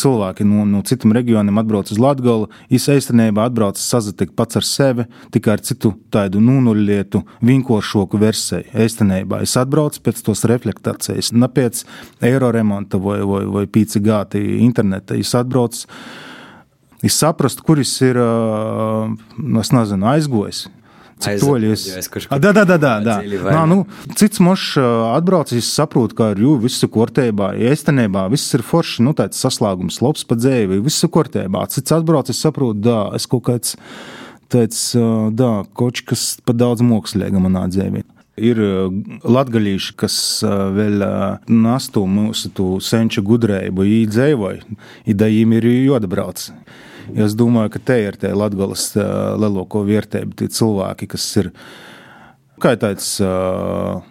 Cilvēki 0.03 0.43
no, 0.49 0.65
no 0.67 0.81
citiem 0.89 1.15
reģioniem 1.15 1.61
atbrauc 1.63 1.93
uz 1.95 2.01
Latviju, 2.03 2.49
es 2.75 2.89
īstenībā 2.91 3.45
atbraucu 3.47 3.79
sazatikt 3.85 4.35
pats 4.35 4.59
ar 4.59 4.67
sevi, 4.67 5.07
tikai 5.31 5.55
ar 5.55 5.63
citu 5.63 5.93
tādu 6.11 6.43
nunuļlietu, 6.43 7.23
vinkošoku 7.47 8.19
versiju. 8.19 8.67
Īstenībā 8.83 9.45
es 9.47 9.55
atbraucu 9.61 10.03
pēc 10.03 10.25
tos 10.27 10.43
reflektācijas, 10.51 11.31
ne 11.39 11.47
pēc 11.55 11.85
eiro 12.27 12.51
remonta 12.51 12.99
vai, 12.99 13.21
vai, 13.23 13.45
vai 13.47 13.65
pīci 13.71 14.03
gāti 14.03 14.43
interneta. 14.67 15.15
Es 15.15 15.37
atbraucu 15.39 15.87
es 17.03 17.19
saprastu, 17.19 17.65
kuris 17.67 17.97
ir 18.05 18.21
nezinu, 19.39 20.07
aizgojis. 20.15 20.69
Toļies? 21.23 21.85
Da, 22.31 22.51
da, 22.51 22.65
da, 22.67 22.77
da, 22.81 22.93
da. 23.03 23.17
Nā, 23.23 23.63
nu, 23.71 23.83
cits 24.19 24.41
mošs 24.43 24.79
atbraucis, 25.13 25.69
saprot, 25.71 26.15
ka 26.19 26.33
ar 26.33 26.41
jū 26.43 26.57
viss 26.63 26.83
ir 26.83 26.91
kārtībā. 26.93 27.53
Ēstenībā 27.71 28.27
viss 28.33 28.55
ir 28.57 28.65
forši, 28.67 29.05
nu 29.07 29.15
tāds 29.19 29.39
saslēgums, 29.43 30.01
labs 30.03 30.27
pa 30.27 30.39
dzēvi, 30.39 30.81
viss 30.83 31.05
ir 31.07 31.13
kārtībā. 31.15 31.67
Cits 31.73 31.95
atbraucis, 31.95 32.43
saprot, 32.43 32.81
da, 32.83 33.05
es 33.19 33.29
kaut 33.31 33.47
kāds 33.51 33.77
tāds, 34.53 34.83
da, 35.39 35.53
koč, 35.79 36.03
kas 36.09 36.27
pa 36.45 36.57
daudz 36.57 36.85
mākslīga 36.87 37.43
manā 37.43 37.69
dzēvī. 37.73 38.05
Ir 38.43 38.59
latgaļīši, 39.29 39.93
kas 40.01 40.17
vēl 40.43 41.05
nastu 41.53 42.07
mūsu 42.09 42.71
senču 42.83 43.23
gudrību 43.29 43.85
īdzēvoja, 44.01 44.79
idejiem 45.13 45.53
ir 45.59 45.69
jodabrauc. 45.69 46.49
Es 47.25 47.37
domāju, 47.39 47.75
ka 47.75 47.83
te 47.91 47.99
ir 48.07 48.19
tie 48.21 48.33
latgabalas 48.37 48.91
lielāko 48.97 49.85
vērtību, 49.89 50.37
tie 50.39 50.49
cilvēki, 50.53 51.09
kas 51.15 51.29
ir 51.43 51.51
kā 52.63 52.75
tāds 52.81 53.15
uh, 53.25 54.03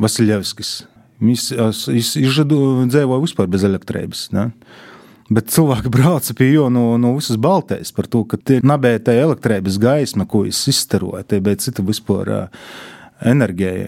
Vasiljevskis. 0.00 0.70
Viņš 1.20 2.38
dzīvoja 2.48 3.24
vispār 3.26 3.50
bez 3.52 3.66
elektrības. 3.68 4.28
Ne? 4.36 4.50
Bet 5.30 5.52
cilvēki 5.52 5.92
brauca 5.92 6.34
pie 6.34 6.48
jo 6.54 6.70
no, 6.72 6.94
no 6.98 7.12
visas 7.18 7.38
Baltijas 7.38 7.92
par 7.94 8.08
to, 8.10 8.24
ka 8.26 8.40
tie 8.40 8.58
nabēja 8.66 9.04
tā 9.10 9.18
elektrības 9.20 9.76
gaisma, 9.82 10.26
ko 10.26 10.46
viņš 10.46 10.62
izstaroja, 10.72 11.26
tie 11.28 11.42
bija 11.44 11.60
cita 11.68 11.84
vispār. 11.86 12.32
Uh, 12.34 12.96
enerģija. 13.26 13.86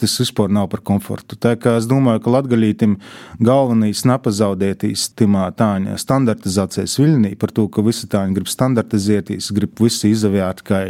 Tas 0.00 0.16
vispār 0.20 0.52
nav 0.54 0.68
par 0.72 0.82
komfortu. 0.86 1.38
Tā 1.40 1.54
kā 1.60 1.76
es 1.80 1.88
domāju, 1.90 2.22
ka 2.24 2.34
latgaļītim 2.36 2.96
galvenais 3.44 4.04
nepazaudētīs 4.08 5.10
timā 5.18 5.48
tāņa 5.58 5.98
standartizācijas 6.00 6.98
viļņī 7.00 7.34
par 7.40 7.54
to, 7.54 7.68
ka 7.68 7.84
visi 7.86 8.10
tāņi 8.10 8.38
grib 8.38 8.50
standartizēties, 8.50 9.52
grib 9.56 9.84
visi 9.84 10.12
izavēt, 10.14 10.64
kā 10.66 10.86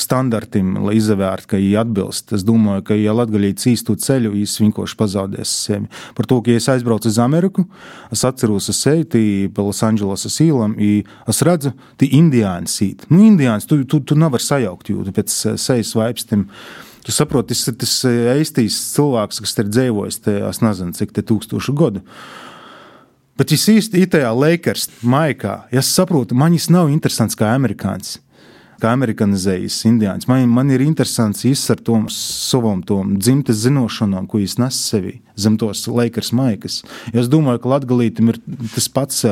standartam, 0.00 0.74
lai 0.86 0.96
izvērstu, 0.98 1.50
ka 1.50 1.60
viņi 1.60 1.76
atbilst. 1.80 2.32
Es 2.36 2.44
domāju, 2.46 2.84
ka, 2.88 2.96
ja 2.98 3.14
Latvijas 3.16 3.66
īstu 3.68 3.96
ceļu, 4.00 4.32
viņš 4.34 4.56
vienkārši 4.62 4.98
pazaudēs 4.98 5.52
sevi. 5.66 5.90
Par 6.16 6.28
to, 6.28 6.40
ka, 6.40 6.54
ja 6.54 6.62
es 6.62 6.68
aizbraucu 6.72 7.10
uz 7.10 7.20
Ameriku, 7.22 7.66
es 8.14 8.24
atceros 8.26 8.70
sevi 8.76 9.48
pa 9.52 9.66
Losandželosas 9.66 10.40
īlam, 10.44 10.76
es 10.78 11.42
redzu, 11.46 11.74
ka 12.00 12.08
indiāņi 12.08 12.72
sīt. 12.72 13.06
Nu, 13.12 13.20
indiāņs, 13.26 13.68
tu, 13.68 13.82
tu, 13.84 14.00
tu 14.00 14.18
nevari 14.18 14.44
sajaukt 14.44 14.90
jūtu 14.92 15.14
pēc 15.16 15.38
sejas 15.60 15.94
vaipstim. 15.98 16.48
Tu 17.06 17.14
saproti, 17.14 17.54
tas 17.54 17.68
ir 17.70 17.78
tas 17.78 17.94
eistīs 18.34 18.80
cilvēks, 18.96 19.38
kas 19.44 19.54
ir 19.62 19.70
dzīvojis 19.70 20.20
te, 20.24 20.40
es 20.48 20.58
nezinu, 20.64 20.96
cik 20.96 21.14
te 21.14 21.22
tūkstošu 21.26 21.76
gadu. 21.78 22.02
Bet 23.36 23.52
viņš 23.52 23.66
īsti 23.76 24.00
ir 24.00 24.10
tajā 24.10 24.32
Lakers 24.32 24.88
maikā. 25.04 25.66
Ja 25.70 25.82
es 25.84 25.92
saprotu, 25.92 26.34
man 26.34 26.56
viņš 26.56 26.70
nav 26.72 26.88
interesants 26.90 27.36
kā 27.38 27.52
amerikānis 27.52 28.16
kā 28.82 28.92
amerikanizējas 28.94 29.78
indiāņus. 29.88 30.28
Man, 30.30 30.48
man 30.52 30.72
ir 30.74 30.84
interesants 30.84 31.44
izsver 31.48 31.80
to 31.84 31.98
savam 32.12 32.82
dzimtes 33.16 33.62
zināšanām, 33.64 34.28
ko 34.28 34.42
viņš 34.42 34.58
nes 34.62 34.80
sevī 34.90 35.18
zem 35.36 35.58
tos 35.60 35.86
Lakers 35.88 36.32
maikas. 36.36 36.82
Es 37.12 37.30
domāju, 37.32 37.62
ka 37.62 37.76
Latgalītam 37.76 38.32
ir 38.32 38.42
tas 38.74 38.88
pats. 38.92 39.24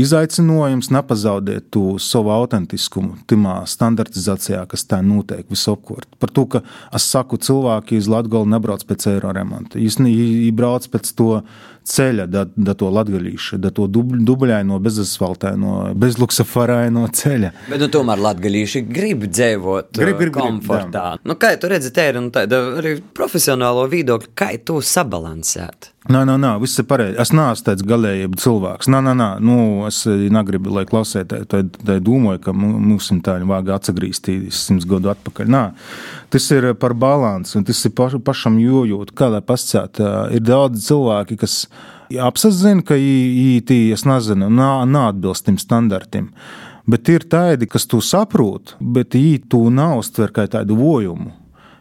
izaicinājums 0.00 0.88
nepazaudēt 0.88 1.66
to 1.74 1.98
savu 2.00 2.30
autentiskumu, 2.32 3.18
timā 3.28 3.58
standartizācijā, 3.68 4.62
kas 4.66 4.86
tā 4.88 5.02
notiek 5.04 5.44
visapkārt. 5.52 6.08
Par 6.18 6.32
to, 6.32 6.46
ka 6.46 6.62
es 6.96 7.04
saku, 7.04 7.36
cilvēki 7.36 8.00
uz 8.00 8.08
Latviju 8.08 8.46
nebrauc 8.48 8.86
pēc 8.88 9.10
eiro 9.12 9.34
remonta. 9.36 9.76
Viņi 9.76 10.48
brauc 10.56 10.88
pēc 10.88 11.12
to 11.12 11.42
ceļa, 11.88 12.26
da, 12.30 12.44
da 12.56 12.74
to 12.78 12.90
latgalīšu, 12.92 13.58
da 13.62 13.72
to 13.74 13.86
dub, 13.90 14.14
dubļaino, 14.26 14.78
bezasfaltaino, 14.82 15.76
bezluksafarāino 15.98 17.06
ceļa. 17.18 17.52
Bet 17.70 17.82
nu, 17.82 17.88
tomēr 17.92 18.22
latgalīši 18.28 18.84
grib 18.88 19.26
dzīvot 19.28 19.92
grib, 19.98 20.20
grib, 20.20 20.34
komfortā. 20.36 21.06
Grib, 21.16 21.30
nu, 21.30 21.38
kā 21.40 21.54
tu 21.60 21.72
redzi, 21.72 21.92
te 21.94 22.08
ir 22.10 22.20
nu, 22.20 22.30
tāda 22.34 22.62
arī 22.82 22.98
profesionālo 23.16 23.88
viedokļu, 23.92 24.34
kā 24.38 24.52
tu 24.64 24.80
sabalansēt? 24.84 25.92
Nē, 26.10 26.24
nē, 26.26 26.34
nē, 26.42 26.56
viss 26.58 26.80
ir 26.82 26.86
pareizi. 26.90 27.14
Es 27.22 27.30
neesmu 27.30 27.62
tāds 27.68 27.84
galējība 27.86 28.38
cilvēks. 28.42 28.88
Nē, 28.90 28.98
nē, 29.06 29.12
nē, 29.20 29.28
nu, 29.46 29.56
es 29.86 30.00
negribu, 30.34 30.72
lai 30.74 30.82
klausētāji 30.88 31.46
tā, 31.46 31.60
tā 31.78 31.98
domāju, 32.02 32.40
ka 32.42 32.54
mums 32.58 33.12
tā 33.22 33.36
vajag 33.46 33.70
atgriezties 33.76 34.64
simts 34.66 34.88
gadu 34.90 35.12
atpakaļ. 35.12 35.52
Nē, 35.54 35.62
tas 36.34 36.48
ir 36.56 36.72
par 36.82 36.96
balansu, 36.98 37.60
un 37.60 37.68
tas 37.68 37.84
ir 37.86 37.94
paš, 37.94 38.18
pašam 38.26 38.58
jojūt, 38.58 39.14
kā 39.14 39.30
lai 39.30 39.44
pasciet. 39.46 40.02
Ir 40.34 40.42
daudz 40.42 40.82
cilvēki, 40.88 41.38
kas 41.44 41.60
apzina, 42.20 42.82
ka 42.84 42.96
es 42.98 44.04
nezinu, 44.08 44.50
neatbilst 44.50 45.46
tiem 45.46 45.58
standartiem. 45.60 46.32
Bet 46.88 47.08
ir 47.08 47.22
tādi, 47.30 47.68
kas 47.70 47.86
to 47.86 48.00
saprot, 48.02 48.74
bet 48.80 49.14
īeti 49.14 49.52
to 49.54 49.68
nav 49.70 50.00
uztver 50.00 50.32
kā 50.34 50.48
tādu 50.50 50.76
vojumu. 50.80 51.30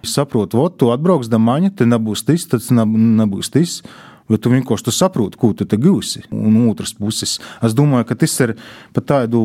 Es 0.01 0.13
saprotu, 0.17 0.61
ot, 0.61 0.77
tu 0.81 0.89
atbrauks 0.93 1.29
damaņa, 1.29 1.73
te 1.77 1.85
nebūs 1.89 2.23
tas, 2.25 2.45
tas 2.49 2.69
nebūs 2.73 3.51
tas 3.53 3.81
bet 4.31 4.43
tu 4.43 4.51
vienkārši 4.53 4.87
tu 4.87 4.93
saproti, 4.95 5.39
ko 5.39 5.51
tu 5.57 5.65
gūsi. 5.65 6.23
Un 6.31 6.57
otrs 6.69 6.93
puses, 6.97 7.37
es 7.63 7.75
domāju, 7.77 8.07
ka 8.09 8.17
tas 8.23 8.33
ir 8.43 8.55
pat 8.95 9.07
tādu 9.11 9.43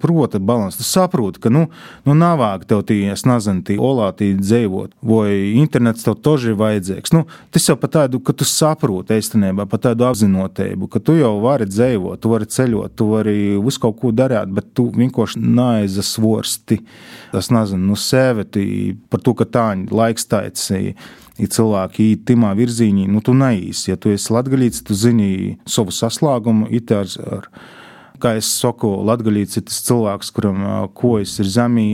prota 0.00 0.40
balanss. 0.40 0.78
Tu 0.78 0.86
saproti, 0.86 1.40
ka 1.42 1.52
nu, 1.52 1.66
nu 2.06 2.16
nav 2.18 2.38
vajag 2.42 2.66
tev 2.70 2.84
tī, 2.88 3.00
es 3.12 3.24
nezinu, 3.28 3.64
tī 3.66 3.78
olātī 3.80 4.30
dzīvot, 4.38 4.96
vai 5.02 5.54
internets 5.58 6.06
tev 6.06 6.18
toži 6.24 6.52
ir 6.52 6.58
vajadzīgs. 6.60 7.14
Nu, 7.16 7.24
tas 7.54 7.68
jau 7.70 7.78
pat 7.80 7.96
tādu, 7.98 8.22
ka 8.24 8.34
tu 8.36 8.46
saproti 8.48 9.18
īstenībā, 9.18 9.68
pat 9.70 9.88
tādu 9.88 10.08
apzinotību, 10.08 10.90
ka 10.92 11.02
tu 11.02 11.18
jau 11.18 11.34
vari 11.44 11.68
dzīvot, 11.68 12.20
tu 12.22 12.32
vari 12.32 12.48
ceļot, 12.58 12.96
tu 12.98 13.10
vari 13.12 13.38
visu 13.64 13.84
kaut 13.84 13.98
ko 14.02 14.12
darīt, 14.14 14.52
bet 14.54 14.72
tu 14.76 14.88
vienkārši 14.94 15.42
neaizsvorsti. 15.42 16.82
Es 17.38 17.52
nezinu, 17.54 17.92
nu 17.92 17.98
sevi 17.98 18.44
par 19.10 19.22
to, 19.24 19.34
ka 19.38 19.48
tā 19.48 19.66
laiks 19.92 20.28
taicīja 20.30 20.94
ja 21.38 21.48
cilvēki 21.54 22.12
iet 22.12 22.24
timā 22.28 22.52
virzienā, 22.58 23.06
nu, 23.10 23.22
tu 23.24 23.34
neīsi. 23.36 23.92
Ja 23.92 23.98
tu 24.00 24.12
esi 24.14 24.32
latgaļīts, 24.34 24.84
tu 24.86 24.96
zini 24.98 25.58
savu 25.68 25.94
saslēgumu, 25.94 26.68
it 26.74 26.92
ar, 26.94 27.10
ar 27.38 27.48
kā 28.22 28.34
es 28.40 28.50
saku, 28.60 28.90
latgaļīts 29.08 29.60
ir 29.60 29.68
tas 29.68 29.82
cilvēks, 29.88 30.32
kuram 30.34 30.64
kojas 30.98 31.38
ir 31.42 31.52
zemī. 31.58 31.90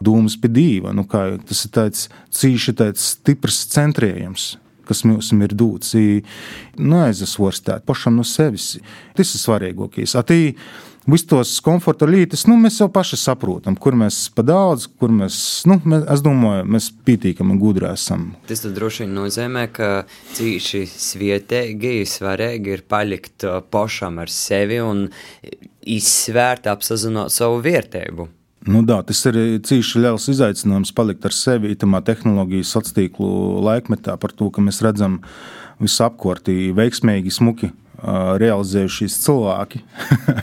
Dūmas 0.00 0.38
pie 0.40 0.48
dieva. 0.48 0.94
Nu, 0.96 1.02
kā, 1.04 1.26
tas 1.44 1.58
ir 1.66 1.72
tāds 1.76 2.06
cīši 2.32 2.72
tāds 2.78 3.04
stiprs 3.12 3.66
centrējums 3.68 4.54
kas 4.90 5.04
mums 5.06 5.30
ir 5.30 5.52
dots, 5.54 5.94
neaizsvarstīt 6.74 7.84
pašam 7.86 8.16
no 8.18 8.24
sevis. 8.26 8.72
Tas 9.14 9.34
ir 9.36 9.42
svarīgākais. 9.44 10.16
Visus 11.08 11.26
tos 11.26 11.50
komforta 11.64 12.04
līnijas 12.04 12.42
nu, 12.44 12.58
mēs 12.60 12.76
jau 12.82 12.90
paši 12.92 13.16
saprotam, 13.16 13.76
kur 13.80 13.94
mēs 13.96 14.26
pa 14.36 14.44
daudz, 14.44 14.84
kur 15.00 15.12
mēs, 15.14 15.38
nu, 15.68 15.78
mēs 15.88 16.04
es 16.12 16.20
domāju, 16.24 16.66
mēs 16.68 16.90
pītīkami 17.06 17.54
un 17.54 17.60
gudri 17.62 17.88
esam. 17.88 18.26
Tas 18.48 18.66
droši 18.66 19.06
vien 19.06 19.14
nozīmē, 19.16 19.64
ka 19.72 19.88
cīši 20.36 20.82
svietīgi, 20.92 21.94
svarīgi 22.04 22.76
ir 22.76 22.84
palikt 22.84 23.48
uh, 23.48 23.62
pašam 23.64 24.20
ar 24.20 24.32
sevi 24.32 24.82
un 24.84 25.06
izsvērt, 25.80 26.68
apzinot 26.68 27.32
savu 27.32 27.62
vērtību. 27.64 28.28
Nu, 28.68 28.82
dā, 28.84 28.98
tas 29.08 29.24
ir 29.24 29.38
cīņš 29.64 29.94
liels 30.02 30.28
izaicinājums 30.28 30.92
palikt 30.92 31.24
ar 31.24 31.32
sevi 31.32 31.72
itamā 31.72 32.02
tehnoloģijas 32.04 32.74
sociālo 32.76 32.98
tīklu 32.98 33.30
laikmetā 33.64 34.20
par 34.20 34.36
to, 34.36 34.50
ka 34.52 34.60
mēs 34.60 34.82
redzam 34.84 35.22
visu 35.80 36.04
apkārtī 36.04 36.74
veiksmīgi, 36.76 37.32
smuki 37.32 37.72
realizējušies 38.42 39.18
cilvēki. 39.24 39.82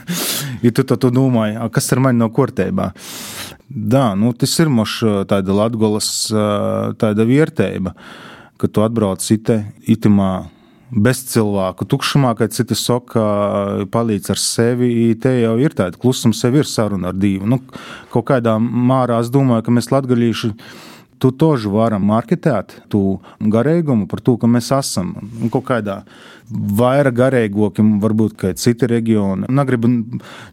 ja 0.65 0.73
tu 0.73 0.85
to 0.87 1.11
domāji, 1.13 1.57
kas 1.73 1.91
ar 1.95 2.03
mani 2.07 2.21
nav 2.21 2.33
kārtībā? 2.35 2.91
Da, 3.67 4.11
nu, 4.15 4.31
tas 4.31 4.53
ir 4.63 4.71
moš 4.71 4.99
tāda 5.27 5.55
latgolas 5.55 6.11
tāda 6.31 7.25
vērtība, 7.27 7.95
ka 8.57 8.69
tu 8.71 8.85
atbrauc 8.85 9.25
ite, 9.33 9.59
itimā 9.83 10.31
bez 10.91 11.19
cilvēku 11.27 11.85
tukšumā, 11.89 12.33
kad 12.39 12.53
citi 12.55 12.75
saka, 12.79 13.23
palīdz 13.91 14.31
ar 14.31 14.41
sevi. 14.41 14.89
Te 15.19 15.33
jau 15.41 15.57
ir 15.59 15.75
tāda 15.75 15.99
klusuma, 15.99 16.35
sev 16.37 16.55
ir 16.61 16.69
saruna 16.69 17.11
ar 17.11 17.17
Dievu. 17.17 17.49
Nu, 17.49 17.59
kaut 18.13 18.29
kādā 18.31 18.55
mārā 18.61 19.19
es 19.23 19.31
domāju, 19.33 19.65
ka 19.67 19.75
mēs 19.75 19.91
latgaļīši 19.91 20.53
tu 21.19 21.31
tožu 21.31 21.71
varam 21.73 22.05
marketēt, 22.07 22.75
tu 22.91 23.19
garīgumu 23.41 24.07
par 24.09 24.21
to, 24.21 24.37
ka 24.37 24.49
mēs 24.49 24.69
esam 24.75 25.15
kaut 25.53 25.65
kādā 25.69 26.01
vairāk 26.47 27.15
garīgāki, 27.17 27.83
varbūt 28.01 28.35
kā 28.39 28.51
citi 28.57 28.87
reģioni. 28.87 29.49
Negribu 29.51 29.89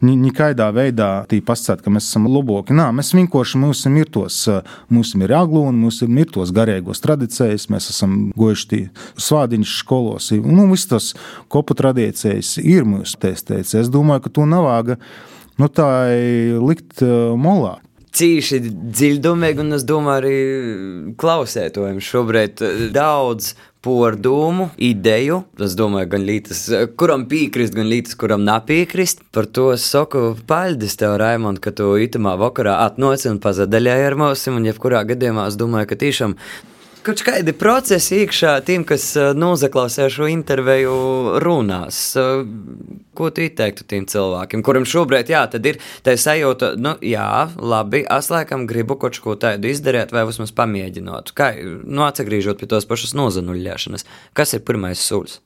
nekādā 0.03 0.67
veidā 0.75 1.11
pasakāt, 1.47 1.85
ka 1.85 1.93
mēs 1.95 2.09
esam 2.09 2.27
labāki. 2.31 2.75
Nē, 2.75 2.89
mēs 2.97 3.13
vienkārši 3.15 3.61
mums 3.63 3.85
ir 3.87 4.11
tos, 4.11 4.41
mums 4.89 5.15
ir 5.15 5.37
aglūni, 5.37 5.85
mums 5.85 6.03
ir 6.03 6.33
tos 6.35 6.51
garīgos 6.55 7.03
tradīcijas, 7.05 7.69
mēs 7.71 7.91
esam 7.95 8.19
gojuši 8.37 8.89
svādiņš 9.21 9.79
skolos. 9.79 10.33
Nu, 10.43 10.67
viss 10.73 10.91
tas 10.91 11.13
kopu 11.53 11.77
tradīcijas 11.79 12.57
ir 12.63 12.89
mūsu 12.89 13.21
testēts. 13.23 13.77
Es 13.79 13.93
domāju, 13.93 14.27
ka 14.27 14.35
to 14.41 14.51
nav 14.51 14.67
vāga 14.67 14.99
nu, 15.61 15.71
tā 15.71 15.89
likt 16.59 17.05
molā 17.39 17.79
cīši 18.15 18.61
dziļumīgi, 18.71 19.63
un 19.65 19.77
es 19.77 19.87
domāju, 19.89 20.19
arī 20.23 21.15
klausētojiem 21.21 22.03
šobrīd 22.05 22.65
eh, 22.65 22.83
daudz 22.95 23.55
pordumu, 23.85 24.71
ideju. 24.81 25.43
Es 25.61 25.75
domāju, 25.77 26.09
gan 26.15 26.25
lītas, 26.25 26.63
kuram 27.01 27.27
piekrist, 27.29 27.75
gan 27.77 27.91
lītas, 27.91 28.17
kuram 28.21 28.45
nepiekrist. 28.47 29.27
Par 29.35 29.45
to 29.45 29.71
es 29.75 29.85
saku 29.85 30.31
paldies 30.49 30.97
tev, 31.01 31.19
Raimond, 31.21 31.61
ka 31.65 31.75
tu 31.77 31.91
itamā 32.01 32.37
vakarā 32.41 32.79
atnoci 32.87 33.29
un 33.33 33.43
pazadaļāji 33.45 34.07
ar 34.09 34.17
mums. 34.21 34.47
Un, 34.49 34.65
jebkurā 34.71 35.05
gadījumā, 35.11 35.51
es 35.51 35.61
domāju, 35.61 35.91
ka 35.91 36.01
tiešām 36.01 36.39
kaut 37.05 37.23
kādi 37.25 37.53
procesi 37.57 38.23
iekšā 38.23 38.55
tiem, 38.67 38.85
kas 38.89 39.07
eh, 39.19 39.33
nozaklausē 39.37 40.09
šo 40.13 40.29
interviju 40.31 40.95
runās. 41.45 42.01
Eh, 42.19 42.43
ko 43.15 43.31
tu 43.35 43.45
ieteiktu 43.45 43.87
tiem 43.91 44.09
cilvēkiem, 44.11 44.65
kuriem 44.67 44.87
šobrīd 44.89 45.31
jā, 45.31 45.45
ir 45.71 45.79
tā 46.07 46.17
sajūta, 46.19 46.75
nu, 46.81 46.97
jā, 47.05 47.29
labi, 47.61 48.03
es 48.11 48.31
laikam 48.33 48.67
gribu 48.71 48.97
kaut 49.01 49.21
ko 49.23 49.37
tādu 49.39 49.71
izdarīt, 49.71 50.15
vai 50.15 50.27
vismaz 50.29 50.55
pamēģināt. 50.57 51.35
Kā, 51.37 51.53
nu, 51.63 52.07
atgriežot 52.09 52.63
pie 52.63 52.71
tos 52.71 52.89
pašas 52.91 53.15
nozanuļļēšanas, 53.19 54.09
kas 54.35 54.57
ir 54.57 54.65
pirmais 54.67 55.03
solis? 55.03 55.39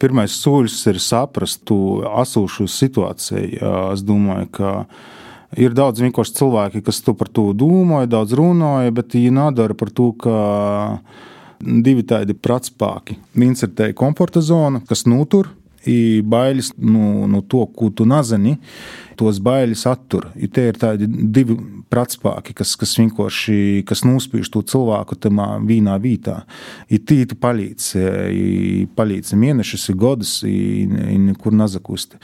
Pirmais 0.00 0.32
solis 0.36 0.76
ir 0.90 1.00
saprast 1.00 1.62
to 1.68 2.04
esošo 2.20 2.66
situāciju. 2.68 3.60
Es 3.94 4.02
domāju, 4.04 4.50
ka 4.58 4.72
Ir 5.54 5.76
daudz 5.78 6.02
vienkārši 6.02 6.34
cilvēki, 6.40 6.82
kas 6.86 6.98
to 7.06 7.14
par 7.14 7.30
to 7.30 7.52
domāja, 7.54 8.10
daudz 8.16 8.34
runāja, 8.36 8.94
bet 8.94 9.14
viņi 9.14 9.34
nedara 9.38 9.76
par 9.78 9.92
to, 9.94 10.10
ka 10.18 10.36
divi 11.60 12.02
tādi 12.06 12.34
pratspāki. 12.34 13.16
Viens 13.38 13.62
ir 13.62 13.70
tā 13.78 13.92
komforta 13.96 14.42
zona, 14.44 14.82
kas 14.88 15.06
notur, 15.06 15.52
bailes 16.22 16.72
no, 16.76 17.26
no 17.26 17.40
to, 17.42 17.66
ko 17.66 17.90
tu 17.90 18.06
nezini. 18.06 18.56
Tos 19.16 19.38
bailes 19.40 19.86
attur. 19.86 20.26
I 20.36 20.48
tie 20.48 20.68
ir 20.68 20.80
tādi 20.80 21.06
divi 21.08 21.56
pratspāki, 21.88 22.52
kas, 22.56 22.74
kas 22.76 22.96
vienkārši 22.98 23.84
kas 23.88 24.04
nospiež 24.04 24.50
to 24.52 24.62
cilvēku 24.66 25.16
tajā 25.16 25.46
vienā 25.64 25.96
vietā. 26.02 26.42
Ir 26.90 27.00
tīti 27.06 27.38
palīdz, 27.38 27.94
palīdz 28.98 29.32
mēnešus, 29.38 29.88
gadus, 29.96 30.42
nekur 30.44 31.56
nezakust 31.56 32.18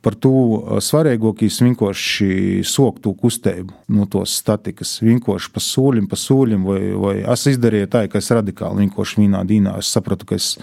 par 0.00 0.16
to 0.18 0.78
svarīgākais 0.82 1.60
vienkārši 1.62 2.62
sokt 2.66 3.04
to 3.04 3.12
kustību 3.18 3.74
no 3.92 4.06
tos 4.10 4.34
statikas. 4.40 4.96
Vienkārši 5.04 5.52
pa 5.52 5.62
solim, 5.62 6.08
pa 6.10 6.18
solim, 6.18 6.64
vai, 6.66 6.80
vai 6.98 7.14
es 7.22 7.46
izdarīju 7.52 7.90
tā, 7.92 8.06
ka 8.10 8.22
es 8.22 8.32
radikāli 8.34 8.86
vienkārši 8.86 9.22
vienā 9.22 9.44
dīnā 9.48 9.76
es 9.82 9.92
sapratu, 9.92 10.28
ka 10.28 10.40
es. 10.40 10.56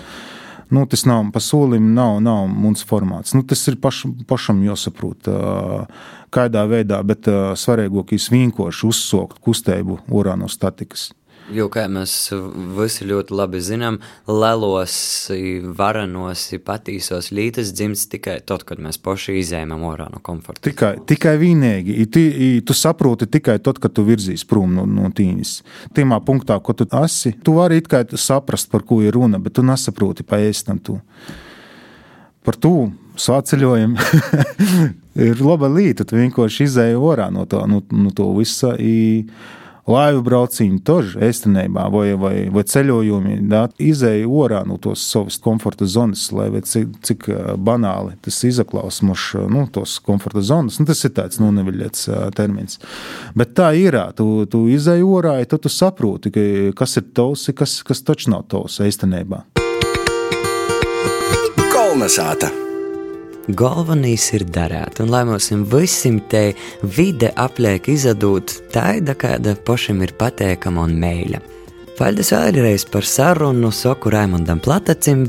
Nu, 0.70 0.84
tas 0.86 1.02
nav 1.10 1.32
pa 1.34 1.42
solim, 1.42 1.96
nav, 1.98 2.20
nav 2.22 2.44
mums 2.50 2.84
formāts. 2.86 3.34
Nu, 3.34 3.42
tas 3.42 3.64
ir 3.72 3.80
paš, 3.82 4.04
pašam 4.30 4.60
jāsaprot, 4.62 5.30
kādā 6.30 6.66
veidā, 6.70 7.00
bet 7.02 7.26
svarīgākais 7.58 8.30
vienkārši 8.30 8.86
uzsākt 8.92 9.42
kustību 9.46 10.04
orā 10.14 10.38
no 10.38 10.52
statikas. 10.52 11.10
Jo, 11.50 11.66
kā 11.74 11.88
mēs 11.90 12.14
visi 12.78 13.08
ļoti 13.10 13.34
labi 13.34 13.62
zinām, 13.64 13.98
lelos, 14.30 14.94
varenos, 15.80 16.44
patīsos 16.66 17.32
lītas 17.34 17.72
dzimst 17.74 18.12
tikai 18.14 18.38
tad, 18.46 18.66
kad 18.70 18.82
mēs 18.84 19.02
paši 19.02 19.40
izējām 19.42 19.74
ārā 19.90 20.10
no 20.14 20.22
komforta. 20.22 20.62
Tikai, 20.70 20.94
tikai 21.10 21.36
vienīgi. 21.42 21.98
Tu, 22.14 22.26
tu 22.66 22.78
saproti 22.78 23.30
tikai 23.32 23.58
tad, 23.66 23.82
kad 23.82 23.96
tu 23.98 24.06
virzīs 24.08 24.46
prom 24.50 24.78
no, 24.78 24.86
no 24.86 25.10
tīņas. 25.16 25.56
Tajā 25.98 26.22
punktā, 26.28 26.60
ko 26.62 26.78
tu 26.78 26.88
esi, 27.02 27.34
tu 27.44 27.58
vari 27.58 27.82
it 27.82 27.90
kā 27.90 28.04
saprast, 28.14 28.70
par 28.70 28.86
ko 28.86 29.02
ir 29.06 29.18
runa, 29.18 29.42
bet 29.42 29.58
tu 29.58 29.66
nesaproti 29.66 30.26
pa 30.28 30.42
ēstam 30.46 30.82
to. 30.86 31.00
Par 32.46 32.58
to 32.62 32.92
sāceļojumi. 33.20 34.10
ir 35.30 35.42
laba 35.44 35.70
līnija, 35.72 36.04
tad 36.04 36.14
vienkārši 36.18 36.68
izēja 36.70 37.00
orā 37.02 37.30
no 37.34 37.46
tā, 37.50 37.66
no, 37.70 37.82
no 37.90 38.14
to 38.16 38.30
visa. 38.38 38.76
I, 38.80 39.26
laivu 39.90 40.22
brauciņu, 40.26 40.80
tož 40.86 41.16
īstenībā, 41.30 41.88
vai, 41.94 42.14
vai, 42.20 42.34
vai 42.54 42.64
ceļojumi, 42.68 43.40
da, 43.50 43.66
izēja 43.82 44.28
orā 44.30 44.62
no 44.68 44.78
tos 44.82 45.04
savas 45.10 45.40
komforta 45.42 45.88
zonas, 45.90 46.28
lai 46.36 46.50
cik, 46.62 47.00
cik 47.06 47.28
banāli 47.58 48.16
tas 48.26 48.42
izaklaus 48.48 49.02
muš, 49.06 49.32
nu, 49.50 49.66
tos 49.74 49.98
komforta 50.06 50.44
zonas. 50.46 50.80
Nu, 50.80 50.88
tas 50.90 51.04
ir 51.08 51.16
tāds 51.18 51.42
nu, 51.42 51.52
neviļets 51.56 52.10
termins. 52.38 52.80
Bet 53.38 53.56
tā 53.58 53.72
ir, 53.80 53.98
tu, 54.18 54.46
tu 54.52 54.66
izēji 54.72 55.06
orā, 55.06 55.40
ja 55.42 55.50
tu, 55.50 55.62
tu 55.62 55.72
saproti, 55.74 56.34
ka, 56.34 56.46
kas 56.84 56.98
ir 57.02 57.10
tavs, 57.16 57.50
kas, 57.58 57.80
kas 57.88 58.06
taču 58.06 58.34
nav 58.36 58.48
tavs 58.52 58.80
īstenībā. 58.86 59.44
Kolnesāta! 61.74 62.69
Galvenais 63.50 64.28
ir 64.38 64.44
darīt, 64.54 65.00
un 65.02 65.10
lai 65.10 65.24
mums 65.26 65.48
visiem 65.72 66.20
te 66.30 66.52
vide 66.84 67.32
apliek 67.34 67.88
izdot 67.90 68.54
tāda, 68.70 69.16
kāda 69.18 69.56
pašam 69.66 70.04
ir 70.06 70.14
patīkama 70.20 70.84
un 70.86 70.94
mēļa. 71.02 71.40
Paldies 71.98 72.30
vēlreiz 72.30 72.86
par 72.94 73.08
sarunu, 73.10 73.72
saku 73.74 74.14
Raimondam 74.14 74.62
Platacim, 74.62 75.26